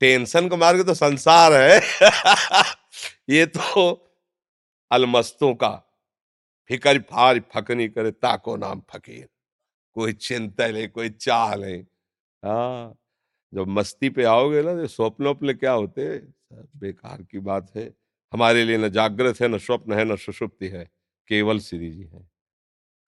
टेंशन 0.00 0.48
का 0.48 0.56
मार्ग 0.56 0.86
तो 0.86 0.94
संसार 0.94 1.52
है। 1.54 1.80
ये 3.30 3.46
तो 3.46 3.94
अलमस्तों 4.94 5.54
का 5.54 5.70
फिकर 6.70 6.98
फार 6.98 7.40
फकनी 7.40 7.88
करे 7.88 8.10
ताको 8.10 8.56
नाम 8.56 8.82
फकीर। 8.90 9.28
कोई 9.92 10.12
चिंता 10.12 10.66
ले 10.66 10.86
कोई 10.88 11.10
चाह 11.10 11.54
ले 11.54 11.76
हाँ 12.42 12.98
जब 13.54 13.68
मस्ती 13.68 14.10
पे 14.10 14.24
आओगे 14.24 14.62
ना 14.62 14.74
तो 14.74 14.86
स्वप्न 14.86 15.26
अपने 15.26 15.54
क्या 15.54 15.72
होते 15.72 16.18
बेकार 16.52 17.22
की 17.22 17.38
बात 17.38 17.70
है। 17.76 17.94
हमारे 18.32 18.64
लिए 18.64 18.78
न 18.78 18.88
जागृत 18.88 19.40
है, 19.40 19.48
न 19.48 19.58
स्वप्न 19.58 19.92
है, 19.92 20.04
न 20.04 20.16
सुषुप्ति 20.16 20.68
है। 20.68 20.90
केवल 21.28 21.58
श्री 21.58 21.90
जी 21.90 22.02
है। 22.02 22.30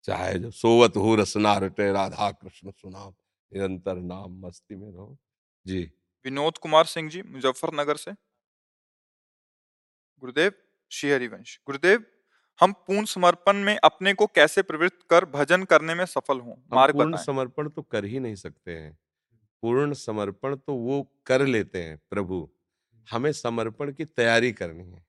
चाहे 0.04 0.40
जो 0.40 0.52
सोवत 0.52 0.98
हो, 0.98 1.16
रसना 1.16 1.58
रटे, 1.58 1.92
राधा 1.92 2.32
कृष्ण 2.32 2.72
सुनाम 2.72 3.14
निरंतर 3.54 3.96
नाम 3.96 4.40
मस्ती 4.48 4.76
में 4.76 4.92
रहो। 4.92 5.18
जी। 5.68 5.92
विनोद 6.26 6.58
कुमार 6.58 6.86
सिंह 6.86 7.10
जी, 7.10 7.22
मुजफ्फरनगर 7.22 7.98
से। 7.98 8.12
गुरुदेव। 10.20 10.52
श्री 10.92 11.12
हरिवंश 11.12 11.60
गुरुदेव 11.68 12.04
हम 12.62 12.72
पूर्ण 12.72 13.06
समर्पण 13.06 13.58
में 13.58 13.78
अपने 13.84 14.14
को 14.14 14.26
कैसे 14.28 14.62
प्रवृत्त 14.62 15.00
कर 15.10 15.26
भजन 15.26 15.64
करने 15.64 15.96
में 15.96 16.06
सफल 16.06 16.40
हों? 16.40 16.56
मार्ग 16.74 16.94
पूर्ण 16.94 17.18
समर्पण 17.18 17.70
तो 17.70 17.82
कर 17.82 18.06
ही 18.06 18.20
नहीं 18.20 18.36
सकते 18.36 18.72
हैं। 18.72 18.98
पूर्ण 19.64 19.94
समर्पण 19.94 20.56
तो 20.56 20.74
वो 20.74 21.02
कर 21.26 21.46
लेते 21.46 21.84
हैं 21.84 21.98
प्रभु। 22.10 22.50
हमें 23.08 23.32
समर्पण 23.32 23.92
की 23.92 24.06
तैयारी 24.06 24.52
करनी 24.52 24.84
है। 24.84 25.06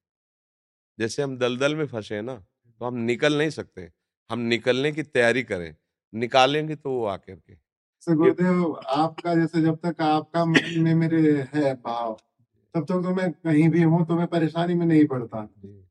जैसे 0.99 1.23
हम 1.23 1.37
दलदल 1.39 1.77
में 1.77 1.87
फंसे 1.87 2.23
ना 2.23 2.35
तो 2.81 2.85
हम 2.87 2.97
निकल 2.97 3.39
नहीं 3.39 3.51
सकते। 3.51 3.91
हम 4.31 4.39
निकलने 4.39 4.93
की 4.93 5.03
तैयारी 5.03 5.43
करें। 5.43 5.75
निकालेंगे 6.13 6.77
तो 6.77 6.91
वो 6.91 7.05
आकर 7.07 7.35
के। 7.35 7.55
गुरुदेव 8.03 8.81
आपका 8.87 9.35
जैसे 9.35 9.63
जब 9.63 9.77
तक 9.87 10.01
आपका 10.01 10.45
मन 10.45 10.79
में 10.79 10.95
मेरे 10.95 11.21
है 11.55 11.75
भाव 11.75 12.17
तब 12.77 12.85
तो 12.85 13.15
मैं 13.15 13.31
कहीं 13.33 13.69
भी 13.69 13.83
हूँ 13.83 14.05
तो 14.07 14.17
मैं 14.17 14.27
परेशानी 14.27 14.75
में 14.75 14.87
नहीं 14.87 15.07
पड़ता। 15.07 15.43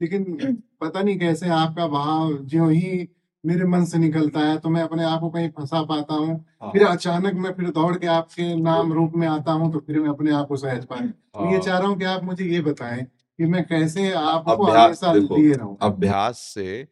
लेकिन 0.02 0.56
पता 0.82 1.02
नहीं 1.02 1.18
कैसे 1.20 1.50
आपका 1.50 1.88
भाव 1.88 2.34
जो 2.46 2.68
ही 2.70 3.08
मेरे 3.44 3.66
मन 3.66 3.84
से 3.86 3.98
निकलता 3.98 4.40
है 4.40 4.58
तो 4.58 4.70
मैं 4.70 4.82
अपने 4.82 5.04
आप 5.04 5.20
को 5.20 5.30
कहीं 5.30 5.50
फंसा 5.50 5.82
पाता 5.84 6.14
हूँ। 6.14 6.46
हाँ। 6.62 6.72
फिर 6.72 6.86
अचानक 6.86 7.34
मैं 7.34 7.52
फिर 7.54 7.70
दौड़ 7.70 7.96
के 7.98 8.08
आपके 8.08 8.56
नाम 8.56 8.94
रूप 8.94 9.12
में 9.16 9.28
आता 9.28 9.52
हूँ 9.52 9.72
तो 9.74 9.80
फिर 9.80 10.00
मैं 10.00 10.10
अपने 10.10 10.32
आप 10.32 10.48
को 10.48 10.58
सहज 10.58 10.86
पाए 10.86 11.08
तो 11.08 11.46
ये 11.46 11.52
हाँ। 11.52 11.62
चाह 11.62 11.78
रहा 11.78 11.88
हूँ 11.88 11.98
कि 11.98 12.06
आप 12.06 12.24
मुझे 12.24 12.46
ये 12.46 12.62
बताएँ 12.62 13.04
कि 13.04 13.46
मैं 13.46 13.64
कैसे 13.64 14.12
आपको 14.14 14.64
हमेशा 14.64 15.14
लिए 15.14 15.54
रहूँ। 15.54 15.78
अभ्यास 15.82 16.40
से 16.54 16.84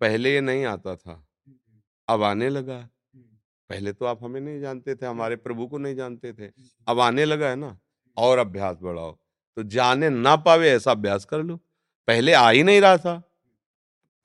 पहले 0.00 0.34
ये 0.34 0.40
नहीं 0.40 0.64
आता 0.64 0.96
था। 0.96 1.22
अब 2.08 2.22
आने 2.22 2.48
लगा। 2.48 2.78
पहले 3.70 3.92
तो 3.92 4.06
आप 4.06 4.24
हमें 4.24 4.40
नहीं 4.40 4.60
जानते 4.60 4.94
थे 4.94 5.06
हमारे 5.06 5.36
प्रभु 5.36 5.66
को 5.66 5.78
नहीं 5.78 5.94
जानते 5.94 6.32
थे। 6.32 6.50
अब 6.88 7.00
आने 7.00 7.24
लगा 7.24 7.48
है 7.48 7.56
ना? 7.56 7.76
और 8.16 8.38
अभ्यास 8.38 8.78
बढ़ाओ। 8.82 9.16
तो 9.56 9.62
जाने 9.62 10.08
ना 10.10 10.34
पावे 10.36 10.70
ऐसा 10.70 10.90
अभ्यास 10.90 11.24
कर 11.24 11.42
लो। 11.42 11.56
पहले 12.08 12.32
आ 12.32 12.48
ही 12.50 12.62
नहीं 12.62 12.80
रहा 12.80 12.96
था। 12.96 13.22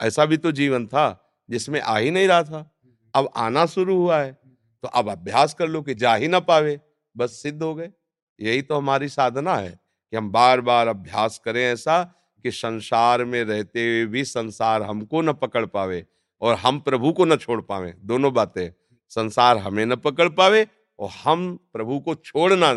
ऐसा 0.00 0.24
भी 0.26 0.36
तो 0.36 0.52
जीवन 0.52 0.86
था, 0.86 1.06
जिसमें 1.48 1.80
आ 1.80 1.96
ही 1.98 2.10
नहीं 2.10 2.28
रहा 2.28 2.42
था। 2.42 2.70
अब 3.14 3.30
आना 3.36 3.66
शुरू 3.66 3.96
हुआ 3.96 4.18
है 4.18 4.32
तो 4.32 4.88
अब 4.88 5.08
अभ्यास 5.10 5.54
कर 5.54 5.68
लो 5.68 5.82
कि 5.82 5.94
जा 5.94 6.14
ही 6.14 6.28
ना 6.28 6.40
पावे, 6.40 6.78
बस 7.16 7.30
सिद्ध 7.32 7.62
हो 7.62 7.74
गए। 7.74 7.90
यही 8.38 8.62
तो 8.62 8.76
हमारी 8.76 9.08
साधना 9.08 9.54
है 9.54 9.70
कि 9.70 10.16
हम 10.16 10.30
बार 10.32 10.60
बार 10.60 10.88
अभ्यास 10.88 11.40
करें 11.44 11.62
ऐसा 11.62 12.02
कि 12.44 12.50
संसार 12.50 13.24
में 13.24 13.42
रहते 13.44 13.84
हुए 13.84 14.04
भी 14.06 14.24
संसार 14.24 14.82
हमको 14.82 15.22
न 15.22 15.32
पकड़ 15.32 15.64
पावे 15.66 16.04
और 16.42 16.54
हम 16.54 16.80
प्रभु 16.80 17.12
को 17.12 17.24
न 17.24 17.36
छोड़ 17.36 17.60
पावे। 17.60 17.94
दोनों 17.98 18.32
बातें, 18.34 18.70
संसार 19.12 19.58
हमें 19.58 19.84
न 19.86 19.96
पकड़ 19.96 20.28
पावे 20.28 20.66
और 20.98 21.10
हम 21.24 21.56
प्रभु 21.72 21.98
को 22.00 22.14
छोड़ 22.14 22.52
ना 22.52 22.72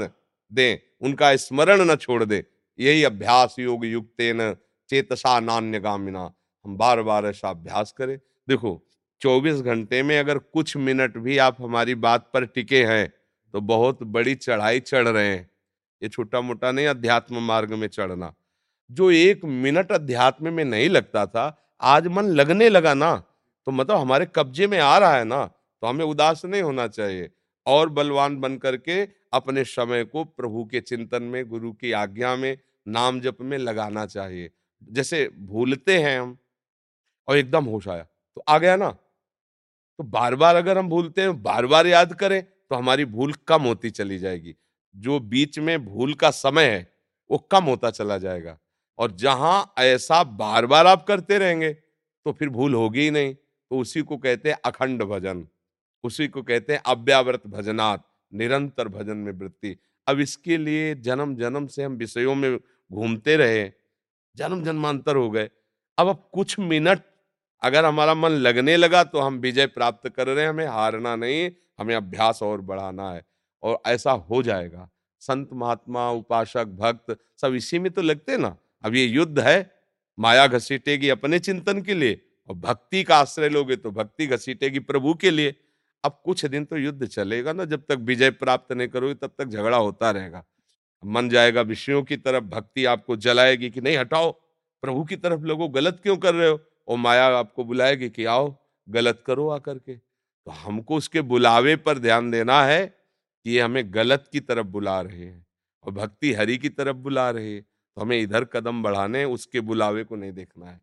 दें। 0.51 0.77
उनका 1.01 1.36
स्मरण 1.38 1.82
न 1.82 1.96
छोड़ 1.96 2.24
दे। 2.24 2.44
यही 2.79 3.03
अभ्यास 3.03 3.56
योग 3.60 3.86
युक्त 3.86 4.22
न 4.22 4.56
चेतसा 4.89 5.39
नान्य 5.39 5.79
गामिना 5.79 6.32
हम 6.65 6.77
बार 6.77 7.01
बार 7.01 7.25
ऐसा 7.25 7.50
अभ्यास 7.50 7.94
करें। 7.98 8.18
देखो 8.48 8.82
24 9.22 9.62
घंटे 9.62 10.01
में 10.03 10.18
अगर 10.20 10.38
कुछ 10.38 10.75
मिनट 10.77 11.18
भी 11.18 11.38
आप 11.39 11.62
हमारी 11.62 11.96
बात 11.98 12.29
पर 12.34 12.46
टिके 12.46 12.84
हैं 12.86 13.08
तो 13.53 13.62
बहुत 13.62 14.03
बड़ी 14.06 14.36
चढ़ाई 14.36 14.79
चढ़ 14.82 15.08
रहे 15.08 15.27
हैं। 15.27 15.50
ये 16.01 16.10
छोटा 16.10 16.41
मोटा 16.41 16.72
नहीं, 16.72 16.88
अध्यात्म 16.88 17.41
मार्ग 17.44 17.74
में 17.74 17.88
चढ़ना। 17.88 18.34
जो 18.89 19.10
एक 19.12 19.46
मिनट 19.46 19.91
अध्यात्म 19.91 20.53
में 20.53 20.63
नहीं 20.65 20.89
लगता 20.89 21.25
था, 21.25 21.75
आज 21.82 22.08
मन 22.08 22.27
लगने 22.32 22.70
लगा 22.70 22.94
ना 22.94 23.15
तो 23.68 23.72
मतलब 23.72 23.98
हमारे 23.98 24.27
कब्जे 24.36 24.68
में 24.68 24.79
आ 24.79 24.98
रहा 24.98 25.15
है 25.15 25.24
ना 25.25 25.46
तो 25.46 25.88
हमें 25.88 26.06
उदास 26.06 26.46
नहीं 26.46 26.62
होना 26.62 26.88
चाहिए। 26.89 27.29
और 27.65 27.89
बलवान 27.89 28.38
बन 28.38 28.58
करके 28.58 29.03
अपने 29.34 29.64
समय 29.64 30.04
को 30.04 30.24
प्रभु 30.24 30.64
के 30.66 30.80
चिंतन 30.82 31.24
में, 31.24 31.46
गुरु 31.48 31.72
की 31.72 31.92
आज्ञा 31.94 32.36
में, 32.36 32.58
नाम 32.88 33.20
जप 33.22 33.38
में 33.42 33.58
लगाना 33.58 34.06
चाहिए। 34.06 34.52
जैसे 34.82 35.30
भूलते 35.40 35.98
हैं 35.98 36.20
हम 36.20 36.38
और 37.28 37.38
एकदम 37.38 37.66
होश 37.66 37.88
आया 37.88 38.04
तो 38.04 38.44
आ 38.48 38.58
गया 38.58 38.76
ना। 38.76 38.90
तो 38.90 40.04
बार 40.04 40.36
बार 40.36 40.56
अगर 40.56 40.78
हम 40.78 40.90
भूलते 40.90 41.22
हैं 41.22 41.42
बार 41.44 41.66
बार 41.66 41.88
याद 41.88 42.14
करें 42.14 42.42
तो 42.42 42.76
हमारी 42.76 43.06
भूल 43.08 43.34
कम 43.48 43.64
होती 43.64 43.90
चली 43.92 44.18
जाएगी। 44.20 44.56
जो 44.96 45.20
बीच 45.20 45.60
में 45.60 45.86
भूल 45.86 46.14
का 46.14 46.30
समय 46.32 46.66
है, 46.66 46.88
वो 47.30 47.38
कम 47.52 47.64
होता 47.64 47.90
चला 47.92 48.18
जाएगा। 48.18 48.58
और 49.00 49.12
जहाँ 49.12 49.74
ऐसा 49.80 50.24
बार 50.24 50.66
बार 50.66 50.88
आप 50.88 51.06
करते 51.08 51.38
रहेंगे 51.38 51.72
तो 51.74 52.32
फिर 52.32 52.50
भूल 52.50 52.74
होगी 52.74 53.02
ही 53.02 53.12
नहीं। 53.12 53.34
तो 53.34 53.80
उसी 53.80 54.02
को 54.02 54.18
कहते 54.18 54.50
हैं 54.50 54.58
अखंड 54.66 55.04
भजन, 55.04 55.46
उसी 56.04 56.28
को 56.28 56.42
कहते 56.44 56.74
हैं 56.74 56.82
अव्यावृत 56.86 57.48
भजनात्। 57.48 58.02
निरंतर 58.34 58.88
भजन 58.88 59.18
में 59.18 59.32
वृत्ति। 59.34 59.76
अब 60.08 60.20
इसके 60.20 60.58
लिए 60.58 60.94
जन्म 60.98 61.36
जन्म 61.36 61.68
से 61.68 61.84
हम 61.84 61.96
विषयों 61.96 62.36
में 62.36 62.58
घूमते 62.92 63.36
रहे, 63.38 63.70
जन्म, 64.38 64.64
जन्मांतर 64.64 65.16
हो 65.16 65.30
गए। 65.30 65.50
अब 65.98 66.08
अब 66.08 66.30
कुछ 66.34 66.60
मिनट 66.60 67.02
अगर 67.62 67.86
हमारा 67.86 68.14
मन 68.14 68.32
लगने 68.32 68.76
लगा 68.78 69.04
तो 69.04 69.20
हम 69.20 69.38
विजय 69.40 69.66
प्राप्त 69.68 70.10
कर 70.10 70.28
रहे 70.28 70.44
हैं, 70.44 70.50
हमें 70.50 70.68
हारना 70.68 71.16
नहीं, 71.16 71.50
हमें 71.80 71.96
अभ्यास 71.96 72.40
और 72.44 72.62
बढ़ाना 72.62 73.12
है 73.12 73.26
और 73.64 73.82
ऐसा 73.88 74.12
हो 74.12 74.42
जाएगा। 74.44 74.90
संत 75.22 75.50
महात्मा, 75.54 76.10
उपासक, 76.12 76.66
भक्त 76.70 77.18
सब 77.42 77.56
इसी 77.56 77.80
में 77.80 77.92
तो 77.92 78.02
लगते 78.02 78.38
ना। 78.38 78.56
अब 78.84 78.96
ये 78.96 79.06
युद्ध 79.06 79.40
है, 79.40 79.72
माया 80.18 80.46
घसीटेगी 80.48 81.10
अपने 81.10 81.40
चिंतन 81.40 81.82
के 81.82 81.94
लिए 81.94 82.22
और 82.50 82.56
भक्ति 82.58 83.04
का 83.04 83.18
आश्रय 83.18 83.50
लोगे 83.50 83.76
तो 83.76 83.92
भक्ति 83.92 84.28
घसीटेगी 84.28 84.80
प्रभु 84.82 85.14
के 85.14 85.32
लिए। 85.32 85.56
अब 86.03 86.22
कुछ 86.25 86.46
दिन 86.46 86.65
तो 86.65 86.77
युद्ध 86.77 87.08
चलेगा 87.08 87.53
ना, 87.53 87.65
जब 87.65 87.82
तक 87.82 87.98
विजय 88.01 88.32
प्राप्त 88.32 88.72
नहीं 88.72 88.88
करोगे 88.88 89.13
तब 89.13 89.32
तक 89.38 89.46
झगड़ा 89.46 89.77
होता 89.77 90.12
रहेगा। 90.12 90.46
मन 91.06 91.29
जाएगा 91.29 91.62
विषयों 91.62 92.03
की 92.03 92.18
तरफ़, 92.18 92.44
भक्ति 92.44 92.86
आपको 92.86 93.15
जलाएगी 93.15 93.70
कि 93.70 93.82
नहीं, 93.82 93.98
हटाओ, 93.98 94.32
प्रभु 94.82 95.03
की 95.03 95.15
तरफ़ 95.15 95.41
लोगो 95.41 95.68
गलत 95.68 96.00
क्यों 96.03 96.18
कर 96.18 96.36
रहे 96.36 96.50
हो? 96.50 96.60
और 96.88 96.98
माया 96.98 97.25
आपको 97.25 97.63
बुलाएगी 97.63 98.10
कि 98.10 98.25
आओ, 98.25 98.56
गलत 98.89 99.24
करो 99.27 99.50
आकर 99.50 99.77
के। 99.77 99.96
तो 99.96 100.51
हमको 100.51 100.96
उसके 100.96 101.22
बुलावे 101.22 101.75
पर 101.75 102.00
ध्यान 102.00 102.32
देना 102.32 102.63
है 102.63 102.86
कि 103.44 103.51
ये 103.51 103.62
हमें 103.62 103.94
गलत 103.94 104.29
की 104.32 104.39
तरफ़ 104.39 104.68
बुला 104.68 105.01
रहे 105.01 105.25
हैं 105.25 105.46
और 105.84 105.91
भक्ति 105.91 106.34
हरि 106.34 106.58
की 106.58 106.70
तरफ़ 106.70 106.98
बुला 106.98 107.29
रहे 107.29 107.53
हैं। 107.53 107.62
तो 107.62 108.01
हमें 108.01 108.20
इधर 108.20 108.44
कदम 108.44 108.84
बढ़ाने, 108.84 109.25
उसके 109.25 109.60
बुलावे 109.60 110.03
को 110.03 110.15
नहीं 110.15 110.32
देखना 110.32 110.65
है। 110.65 110.82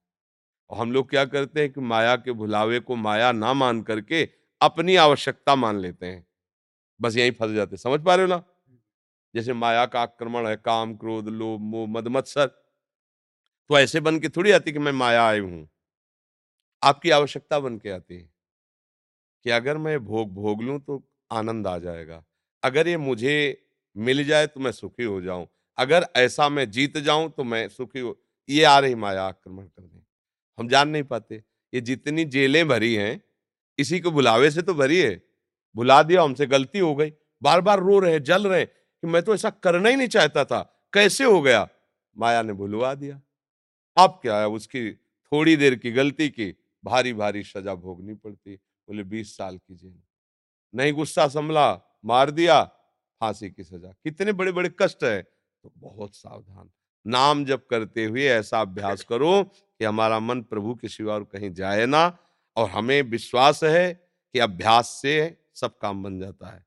और 0.70 0.78
हम 0.78 0.92
लोग 0.92 1.10
क्या 1.10 1.24
करते 1.24 1.60
हैं 1.60 1.72
कि 1.72 1.80
माया 1.80 2.16
के 2.16 2.32
बुलावे 2.32 2.80
को 2.80 2.96
माया 2.96 3.32
ना 3.32 3.52
मान 3.52 3.82
करके 3.82 4.45
अपनी 4.60 4.96
आवश्यकता 4.96 5.54
मान 5.56 5.78
लेते 5.78 6.06
हैं। 6.06 6.26
बस 7.00 7.16
यहीं 7.16 7.32
फंस 7.32 7.50
जाते 7.50 7.76
समझ 7.76 8.00
पा 8.04 8.14
रहे 8.14 8.26
हो 8.26 8.30
ना? 8.30 8.42
जैसे 9.34 9.52
माया 9.52 9.86
का 9.86 10.00
आक्रमण 10.00 10.46
है 10.46 10.56
काम 10.56 10.94
क्रोध 10.96 11.28
लोभ 11.28 11.60
मोह 11.60 11.86
मद 11.88 12.08
मत्सर। 12.08 12.46
तो 13.70 13.78
ऐसे 13.78 14.00
बन 14.00 14.18
के 14.18 14.28
थोड़ी 14.28 14.50
आती 14.50 14.72
कि 14.72 14.78
मैं 14.78 14.92
माया 14.92 15.26
आई 15.28 15.38
हूँ। 15.38 15.68
आपकी 16.82 17.10
आवश्यकता 17.10 17.60
बन 17.60 17.78
के 17.78 17.90
आती 17.90 18.14
है। 18.14 18.28
कि 19.44 19.50
अगर 19.50 19.78
मैं 19.78 19.98
भोग 20.04 20.32
भोग 20.34 20.62
लूँ 20.62 20.78
तो 20.80 21.02
आनंद 21.32 21.66
आ 21.66 21.78
जाएगा। 21.78 22.24
अगर 22.62 22.88
ये 22.88 22.96
मुझे 22.96 23.34
मिल 23.96 24.24
जाए 24.24 24.46
तो 24.46 24.60
मैं 24.60 24.72
सुखी 24.72 25.04
हो 25.04 25.20
जाऊँ। 25.20 25.46
अगर 25.78 26.06
ऐसा 26.16 26.48
मैं 26.48 26.70
जीत 26.70 26.98
जाऊँ 26.98 27.30
तो 27.30 27.44
मैं 27.44 27.68
सुखी 27.68 28.00
हो 28.00 28.16
ये 28.48 28.64
आ 28.64 28.78
रही 28.78 28.94
माया 28.94 29.22
आक्रमण 29.22 29.64
करने। 29.66 30.02
हम 30.58 30.68
जान 30.68 30.88
नहीं 30.88 31.02
पाते। 31.02 31.42
ये 31.72 31.80
जितनी 31.80 32.24
जेलें 32.24 32.68
भरी 32.68 32.94
हैं 32.94 33.20
इसी 33.78 34.00
को 34.00 34.10
बुलावे 34.10 34.50
से 34.50 34.62
तो 34.62 34.74
भरी 34.74 35.00
है 35.00 35.22
बुला 35.76 36.02
दिया, 36.02 36.22
हमसे 36.22 36.46
गलती 36.46 36.78
हो 36.78 36.94
गई। 36.94 37.12
बार 37.42 37.60
बार 37.60 37.80
रो 37.80 37.98
रहे, 37.98 38.20
जल 38.20 38.46
रहे 38.46 38.64
कि 38.64 39.06
मैं 39.06 39.22
तो 39.22 39.34
ऐसा 39.34 39.50
करना 39.50 39.88
ही 39.88 39.96
नहीं 39.96 40.08
चाहता 40.08 40.44
था। 40.44 40.88
कैसे 40.92 41.24
हो 41.24 41.42
गया? 41.42 41.68
माया 42.18 42.42
ने 42.42 42.52
भुलवा 42.52 42.94
दिया। 42.94 43.20
अब 43.96 44.18
क्या 44.22 44.38
है 44.38 44.48
उसकी 44.48 44.92
थोड़ी 44.92 45.56
देर 45.56 45.74
की 45.74 45.92
गलती 45.92 46.28
की 46.28 46.54
भारी 46.84 47.12
भारी 47.12 47.42
सजा 47.42 47.74
भोगनी 47.74 48.14
पड़ती। 48.14 48.54
बोले, 48.54 49.02
बीस 49.02 49.36
साल 49.36 49.56
की 49.58 49.74
जेल। 49.74 49.98
नहीं 50.74 50.92
गुस्सा 50.92 51.28
संभला, 51.28 51.98
मार 52.04 52.30
दिया, 52.30 52.62
फांसी 53.20 53.50
की 53.50 53.64
सजा। 53.64 53.88
कितने 53.88 54.32
बड़े 54.32 54.52
बड़े 54.52 54.70
कष्ट 54.78 55.04
है। 55.04 55.22
तो 55.62 55.72
बहुत 55.76 56.14
सावधान। 56.14 56.70
नाम 57.06 57.44
जब 57.44 57.66
करते 57.66 58.04
हुए 58.04 58.24
ऐसा 58.24 58.60
अभ्यास 58.60 59.04
करो 59.04 59.42
कि 59.44 59.84
हमारा 59.84 60.20
मन 60.20 60.42
प्रभु 60.42 60.74
के 60.74 60.88
सिवा 60.88 61.14
और 61.14 61.24
कहीं 61.24 61.52
जाए 61.52 61.86
ना। 61.86 62.18
और 62.56 62.68
हमें 62.70 63.00
विश्वास 63.02 63.62
है 63.64 63.92
कि 63.92 64.38
अभ्यास 64.38 64.88
से 65.02 65.36
सब 65.54 65.78
काम 65.78 66.02
बन 66.02 66.18
जाता 66.20 66.54
है। 66.54 66.64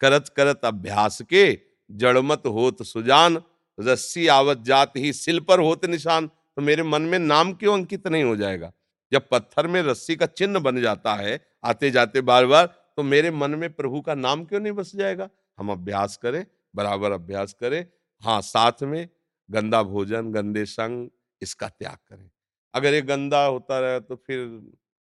करत 0.00 0.28
करत 0.36 0.64
अभ्यास 0.64 1.20
के 1.22 1.58
जड़मत 1.90 2.42
होत 2.46 2.82
सुजान, 2.82 3.42
रस्सी 3.78 4.26
आवत 4.26 4.58
जात 4.58 4.96
ही 4.96 5.12
सिल 5.12 5.40
पर 5.40 5.60
होत 5.60 5.84
निशान। 5.84 6.26
तो 6.26 6.62
मेरे 6.62 6.82
मन 6.82 7.02
में 7.02 7.18
नाम 7.18 7.52
क्यों 7.52 7.74
अंकित 7.74 8.06
नहीं 8.08 8.24
हो 8.24 8.36
जाएगा? 8.36 8.72
जब 9.12 9.28
पत्थर 9.28 9.66
में 9.66 9.80
रस्सी 9.82 10.16
का 10.16 10.26
चिन्ह 10.26 10.60
बन 10.60 10.80
जाता 10.82 11.14
है, 11.14 11.40
आते 11.64 11.90
जाते 11.90 12.20
बार 12.20 12.46
बार 12.46 12.66
तो 12.66 13.02
मेरे 13.02 13.30
मन 13.30 13.50
में 13.50 13.72
प्रभु 13.72 14.00
का 14.00 14.14
नाम 14.14 14.44
क्यों 14.44 14.60
नहीं 14.60 14.72
बस 14.72 14.94
जाएगा? 14.96 15.28
हम 15.58 15.70
अभ्यास 15.72 16.16
करें, 16.16 16.44
बराबर 16.74 17.12
अभ्यास 17.12 17.52
करें। 17.52 17.86
हाँ 18.22 18.40
साथ 18.40 18.82
में 18.82 19.08
गंदा 19.48 19.82
भोजन, 19.82 20.30
गंदे 20.32 20.64
संग, 20.64 21.08
इसका 21.42 21.68
त्याग 21.68 21.96
करें। 22.08 22.30
अगर 22.74 22.94
ये 22.94 23.02
गंदा 23.02 23.44
होता 23.44 23.78
रहे 23.80 24.00
तो 24.00 24.16
फिर 24.16 24.38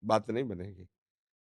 बात 0.03 0.29
नहीं 0.31 0.43
बनेगी। 0.43 0.87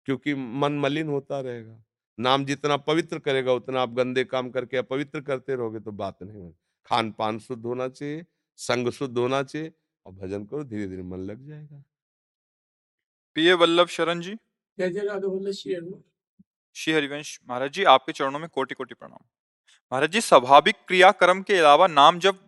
क्योंकि 0.08 0.34
मन 0.34 0.80
मलिन 0.80 1.08
होता 1.08 1.40
रहेगा। 1.40 1.84
नाम 2.18 2.46
जितना 2.46 2.78
पवित्र 2.78 3.20
करेगा 3.20 3.54
उतना 3.54 3.82
आप 3.82 3.90
गंदे 3.90 4.24
काम 4.24 4.50
करके 4.52 4.78
अपवित्र 4.78 5.22
करते 5.22 5.56
रहोगे 5.56 5.80
तो 5.80 5.92
बात 5.92 6.24
नहीं 6.24 6.38
बनेगी 6.38 6.56
खान 6.86 7.12
पान 7.12 7.40
शुद्ध 7.40 7.66
होना 7.66 7.88
चाहिए 7.88 8.26
संग 8.60 8.90
शुद्ध 8.92 9.18
होना 9.18 9.42
चाहिए 9.44 9.72
और 10.06 10.14
भजन 10.14 10.46
करो 10.46 10.64
धीरे 10.64 10.88
धीरे 10.88 11.04
मन 11.04 11.20
लग 11.20 11.46
जाएगा। 11.48 11.84
प्रिय 13.36 13.54
वल्लभ 13.54 13.88
शरण 13.88 14.22
जी। 14.22 14.36
जय 14.78 14.90
जय 14.90 15.00
राघव 15.00 15.28
वल्लभ 15.28 15.52
श्री 15.52 15.76
श्री 16.76 16.94
हरिवंश 16.94 17.40
महाराज 17.50 17.72
जी 17.72 17.84
आपके 17.84 18.12
चरणों 18.12 18.40
में 18.40 18.50
कोटि 18.50 18.76
कोटि 18.76 18.96
प्रणाम। 18.96 19.24
महाराज 19.92 20.12
जी 20.12 20.22
स्वाभाविक 20.22 20.76
क्रियाक्रम 20.88 21.42
के 21.42 21.58
अलावा 21.58 21.88
नाम 21.88 22.20
जब 22.20 22.40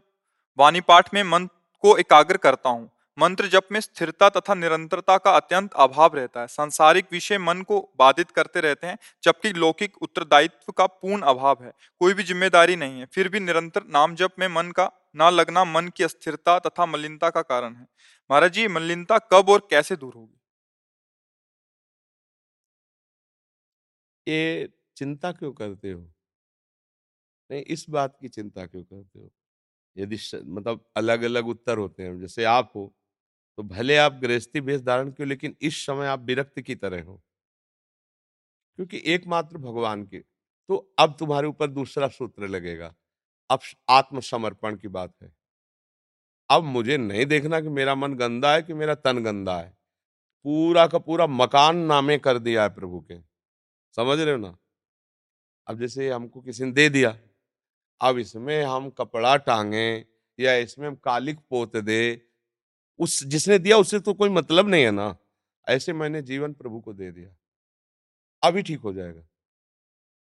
वाणी 0.57 0.81
पाठ 0.81 1.13
में 1.13 1.23
मन 1.23 1.47
को 1.83 1.97
एकाग्र 1.97 2.37
करता 2.37 2.69
हूँ। 2.69 2.89
मंत्र 3.17 3.47
जप 3.47 3.67
में 3.71 3.79
स्थिरता 3.79 4.29
तथा 4.29 4.53
निरंतरता 4.53 5.17
का 5.17 5.31
अत्यंत 5.31 5.73
अभाव 5.77 6.15
रहता 6.15 6.41
है। 6.41 6.47
सांसारिक 6.47 7.05
विषय 7.11 7.37
मन 7.39 7.61
को 7.63 7.79
बाधित 7.99 8.31
करते 8.31 8.61
रहते 8.61 8.87
हैं, 8.87 8.97
जबकि 9.23 9.51
लौकिक 9.55 9.97
उत्तरदायित्व 10.01 10.71
का 10.73 10.85
पूर्ण 10.87 11.21
अभाव 11.25 11.63
है। 11.63 11.71
कोई 12.01 12.13
भी 12.13 12.23
ज़िम्मेदारी 12.23 12.75
नहीं 12.75 12.99
है। 12.99 13.05
फिर 13.13 13.29
भी 13.29 13.39
निरंतर 13.39 13.83
नाम 13.89 14.15
जप 14.15 14.35
में 14.39 14.47
मन 14.49 14.71
का 14.71 14.89
ना 15.15 15.29
लगना 15.29 15.63
मन 15.65 15.89
की 15.97 16.03
अस्थिरता 16.03 16.57
तथा 16.59 16.85
मलिनता 16.87 17.29
का 17.29 17.41
कारण 17.43 17.75
है। 17.75 17.87
महाराज 18.29 18.51
जी, 18.51 18.67
मलिनता 18.69 19.17
कब 19.33 19.49
और 19.49 19.67
कैसे 19.69 19.95
दूर 19.95 20.13
होगी? 20.15 20.35
ये 24.27 24.69
चिंता 24.97 25.31
क्यों 25.31 25.51
करते 25.53 25.91
हो? 25.91 26.05
नहीं, 27.49 27.61
इस 27.65 27.85
बात 27.89 28.17
की 28.21 28.27
चिंता 28.29 28.65
क्यों 28.65 28.83
करते 28.83 29.19
हो? 29.19 29.29
यदि 29.95 30.17
मतलब 30.47 30.85
अलग 30.97 31.23
अलग 31.23 31.47
उत्तर 31.49 31.77
होते 31.77 32.03
हैं, 32.03 32.19
जैसे 32.19 32.43
आप 32.47 32.71
हो 32.75 32.93
तो 33.57 33.63
भले 33.63 33.97
आप 33.97 34.13
गृहस्थी 34.13 34.61
भेष 34.61 34.81
धारण 34.81 35.11
क्यों, 35.11 35.29
लेकिन 35.29 35.55
इस 35.61 35.85
समय 35.85 36.07
आप 36.07 36.19
विरक्त 36.19 36.61
की 36.61 36.75
तरह 36.75 37.03
हो। 37.03 37.21
क्योंकि 38.75 39.03
एकमात्र 39.05 39.57
भगवान 39.57 40.05
के। 40.05 40.19
तो 40.67 40.95
अब 40.99 41.15
तुम्हारे 41.19 41.47
ऊपर 41.47 41.67
दूसरा 41.67 42.07
सूत्र 42.07 42.47
लगेगा। 42.47 42.95
अब 43.49 43.59
आत्मसमर्पण 43.89 44.75
की 44.75 44.87
बात 44.87 45.13
है। 45.23 45.35
अब 46.49 46.63
मुझे 46.63 46.97
नहीं 46.97 47.25
देखना 47.25 47.61
कि 47.61 47.69
मेरा 47.69 47.95
मन 47.95 48.13
गंदा 48.13 48.53
है 48.53 48.61
कि 48.61 48.73
मेरा 48.73 48.95
तन 48.95 49.23
गंदा 49.23 49.59
है। 49.59 49.77
पूरा 50.43 50.87
का 50.87 50.97
पूरा 50.97 51.27
मकान 51.27 51.77
नामे 51.77 52.17
कर 52.17 52.39
दिया 52.39 52.63
है 52.63 52.69
प्रभु 52.69 53.01
के। 53.01 53.19
समझ 53.95 54.19
रहे 54.19 54.31
हो 54.31 54.37
ना? 54.37 54.57
अब 55.67 55.79
जैसे 55.79 56.11
हमको 56.11 56.41
किसी 56.41 56.63
ने 56.63 56.71
दे 56.71 56.89
दिया, 56.89 57.19
अब 58.01 58.17
इसमें 58.17 58.63
हम 58.63 58.89
कपड़ा 58.89 59.37
टांगे 59.37 60.05
या 60.39 60.55
इसमें 60.55 60.87
हम 60.87 60.95
कालिक 60.95 61.39
पोत 61.49 61.77
दे 61.77 62.29
उस, 62.99 63.23
जिसने 63.23 63.59
दिया 63.59 63.77
उससे 63.77 63.99
तो 63.99 64.13
कोई 64.13 64.29
मतलब 64.29 64.69
नहीं 64.69 64.83
है 64.83 64.91
ना। 64.91 65.17
ऐसे 65.67 65.93
मैंने 65.93 66.21
जीवन 66.21 66.53
प्रभु 66.53 66.79
को 66.79 66.93
दे 66.93 67.11
दिया। 67.11 67.29
अभी 68.43 68.61
ठीक 68.61 68.79
हो 68.79 68.93
जाएगा। 68.93 69.21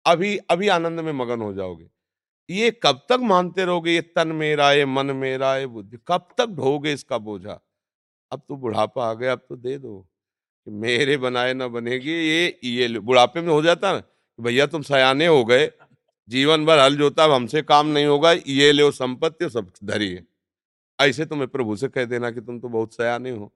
अभी 0.06 0.36
अभी 0.36 0.68
आनंद 0.68 1.00
में 1.00 1.12
मगन 1.12 1.40
हो 1.40 1.54
जाओगे। 1.54 1.90
ये 2.50 2.70
कब 2.70 3.06
तक 3.08 3.18
मानते 3.22 3.64
रहोगे? 3.64 3.92
ये 3.92 4.00
तन 4.00 4.28
मेरा, 4.28 4.72
ये 4.72 4.84
मन 4.84 5.06
मेरा, 5.06 5.56
ये 5.56 5.66
बुद्धि, 5.66 5.98
कब 6.08 6.28
तक 6.38 6.46
ढोगे 6.46 6.92
इसका 6.92 7.18
बोझा? 7.18 7.60
अब 8.32 8.42
तो 8.48 8.56
बुढ़ापा 8.56 9.10
आ 9.10 9.14
गया, 9.14 9.32
अब 9.32 9.46
तो 9.48 9.56
दे 9.56 9.78
दो। 9.78 10.10
कि 10.64 10.70
मेरे 10.70 11.16
बनाए 11.16 11.54
ना 11.54 11.68
बनेगी, 11.68 12.12
ये 12.12 12.60
ये 12.64 12.98
बुढ़ापे 12.98 13.40
में 13.40 13.48
हो 13.48 13.62
जाता 13.62 13.92
ना 13.92 13.98
कि 13.98 14.42
भैया 14.42 14.66
तुम 14.66 14.82
सयाने 14.82 15.26
हो 15.26 15.44
गए। 15.44 15.70
जीवन 16.28 16.66
भर 16.66 16.78
हल 16.78 16.96
जोता, 16.96 17.24
अब 17.24 17.30
हमसे 17.30 17.62
काम 17.62 17.86
नहीं 17.86 18.06
होगा, 18.06 18.32
ये 18.32 18.72
लो, 18.72 18.90
संपत्ति, 18.90 19.50
सब 19.50 19.72
धरिए। 19.84 20.24
ऐसे 21.04 21.26
तुम्हें 21.26 21.48
प्रभु 21.48 21.76
से 21.76 21.88
कह 21.88 22.04
देना 22.04 22.30
कि 22.30 22.40
तुम 22.40 22.60
तो 22.60 22.68
बहुत 22.68 22.94
सयाने 22.94 23.30
हो। 23.30 23.52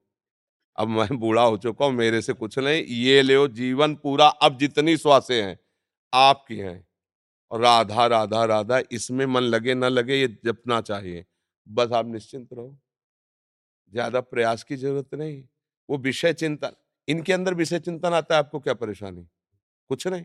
अब 0.78 0.88
मैं 0.88 1.18
बूढ़ा 1.18 1.42
हो 1.42 1.56
चुका 1.56 1.86
हूँ, 1.86 1.94
मेरे 1.94 2.22
से 2.22 2.32
कुछ 2.32 2.58
नहीं। 2.58 2.84
ये 2.84 3.22
ले 3.22 3.48
जीवन 3.48 3.94
पूरा, 3.94 4.28
अब 4.28 4.58
जितनी 4.58 4.96
श्वासें 4.96 5.42
हैं, 5.42 5.58
आपकी 6.14 6.56
हैं। 6.56 6.86
और 7.50 7.60
राधा 7.60 8.06
राधा 8.06 8.44
राधा, 8.44 8.82
इसमें 8.92 9.26
मन 9.26 9.40
लगे, 9.40 9.74
ना 9.74 9.88
लगे, 9.88 10.16
ये 10.16 10.28
जपना 10.46 10.80
चाहिए। 10.80 11.24
बस 11.68 11.92
आप 11.92 12.06
निश्चिंत 12.06 12.52
रहो। 12.52 12.78
ज़्यादा 13.92 14.20
प्रयास 14.20 14.62
की 14.64 14.76
ज़रूरत 14.76 15.14
नहीं। 15.14 15.44
वो 15.88 15.98
विषय 15.98 16.32
चिंतन, 16.32 16.70
इनके 17.08 17.32
अंदर 17.32 17.54
विषय 17.54 17.78
चिंतन 17.78 18.12
आता 18.12 18.34
है, 18.34 18.38
आपको 18.38 18.60
क्या 18.60 18.74
परेशानी? 18.74 19.26
कुछ 19.90 20.06
नहीं। 20.06 20.24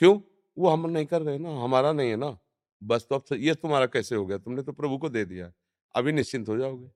क्यों? 0.00 0.20
वो 0.56 0.68
हम 0.68 0.90
नहीं 0.90 1.06
कर 1.06 1.22
रहे 1.22 1.38
ना, 1.38 1.50
हमारा 1.64 1.92
नहीं 1.92 2.10
है 2.10 2.16
ना। 2.16 2.38
बस 2.82 3.06
तो 3.10 3.16
अब 3.16 3.36
ये 3.36 3.54
तुम्हारा 3.54 3.86
कैसे 3.86 4.16
हो 4.16 4.26
गया? 4.26 4.38
तुमने 4.38 4.62
तो 4.62 4.72
प्रभु 4.72 4.98
को 4.98 5.08
दे 5.08 5.24
दिया। 5.24 5.52
अभी 5.94 6.12
निश्चिंत 6.12 6.48
हो 6.48 6.58
जाओगे। 6.58 6.90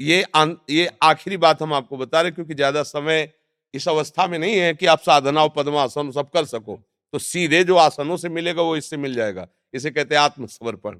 ये 0.00 0.22
अं- 0.22 0.56
ये 0.70 0.90
आखिरी 1.02 1.36
बात 1.36 1.62
हम 1.62 1.74
आपको 1.74 1.96
बता 1.96 2.20
रहे 2.20 2.32
क्योंकि 2.32 2.54
ज़्यादा 2.54 2.82
समय 2.82 3.32
इस 3.74 3.88
अवस्था 3.88 4.26
में 4.26 4.38
नहीं 4.38 4.56
है 4.56 4.74
कि 4.74 4.86
आप 4.86 5.00
साधना 5.00 5.42
और 5.42 5.48
पद्मासन 5.56 6.10
सब 6.10 6.30
कर 6.30 6.44
सको 6.44 6.76
तो 7.12 7.18
सीधे 7.18 7.64
जो 7.64 7.76
आसनों 7.76 8.16
से 8.16 8.28
मिलेगा 8.28 8.62
वो 8.62 8.76
इससे 8.76 8.96
मिल 8.96 9.14
जाएगा। 9.14 9.48
इसे 9.74 9.90
कहते 9.90 10.14
हैं 10.14 10.22
आत्मसमर्पण। 10.22 10.98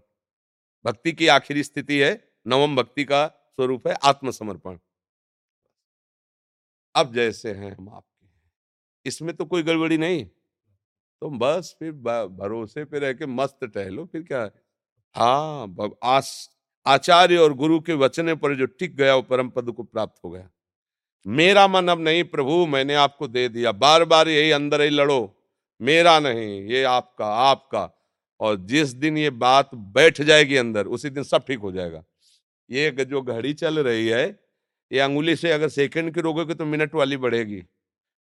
भक्ति 0.85 1.13
की 1.13 1.27
आखिरी 1.29 1.63
स्थिति 1.63 1.99
है 1.99 2.33
नवम 2.47 2.77
भक्ति 2.77 3.05
का 3.05 3.27
स्वरूप 3.27 3.89
है 3.89 3.95
आत्मसमर्पण। 3.95 4.79
अब 6.95 7.15
जैसे 7.15 7.53
हैं 7.53 7.77
हम 7.77 7.89
आपके। 7.89 8.27
इसमें 9.07 9.37
तो 9.37 9.45
कोई 9.45 9.63
गड़बड़ी 9.63 9.99
नहीं। 9.99 10.25
तो 11.23 11.31
बस 11.31 11.77
फिर 11.79 11.93
भरोसे 12.29 12.85
पे 12.85 12.99
रह 12.99 13.13
के 13.13 13.27
मस्त 13.27 13.65
टहलो 13.65 14.07
फिर 14.07 14.23
क्या? 14.23 14.43
है 15.17 15.91
आस 16.05 16.58
आचार्य 16.89 17.37
और 17.37 17.53
गुरु 17.53 17.81
के 17.81 17.93
वचने 17.93 18.35
पर 18.35 18.55
जो 18.55 18.67
टिक 18.67 18.97
गया, 18.97 19.15
वो 19.15 19.23
परम 19.23 19.49
पद 19.49 19.73
को 19.73 19.83
प्राप्त 19.83 20.21
हो 20.25 20.31
गया। 20.31 20.51
मेरा 21.27 21.69
मन 21.69 21.89
अब 21.89 22.01
नहीं, 22.01 22.25
प्रभु, 22.25 22.67
मैंने 22.67 22.95
आपको 22.95 23.29
दे 23.29 23.49
दिया। 23.49 23.73
बार 23.73 24.05
बार 24.05 24.29
यही 24.29 24.51
अंदर 24.51 24.81
ही 24.81 24.91
लड़ो। 24.91 25.35
मेरा 25.81 26.21
नहीं, 26.21 26.63
ये 26.63 26.83
आपका 26.83 27.27
आपका। 27.27 27.91
और 28.41 28.57
जिस 28.57 28.89
दिन 28.89 29.19
ये 29.19 29.31
बात 29.31 29.75
बैठ 29.75 30.23
जाएगी 30.23 30.57
अंदर, 30.57 30.87
उसी 30.87 31.11
दिन 31.11 31.23
सब 31.23 31.47
ठीक 31.47 31.59
हो 31.59 31.73
जाएगा। 31.73 32.05
ये 32.71 32.91
जो 32.91 33.23
घड़ी 33.23 33.55
चल 33.55 33.79
रही 33.79 34.09
है, 34.09 34.41
ये 34.93 34.99
अंगुली 34.99 35.37
से 35.37 35.51
अगर 35.53 35.69
सेकंड 35.69 36.15
की 36.15 36.21
रोकोगे 36.21 36.55
तो 36.55 36.65
मिनट 36.65 36.95
वाली 36.95 37.17
बढ़ेगी। 37.17 37.63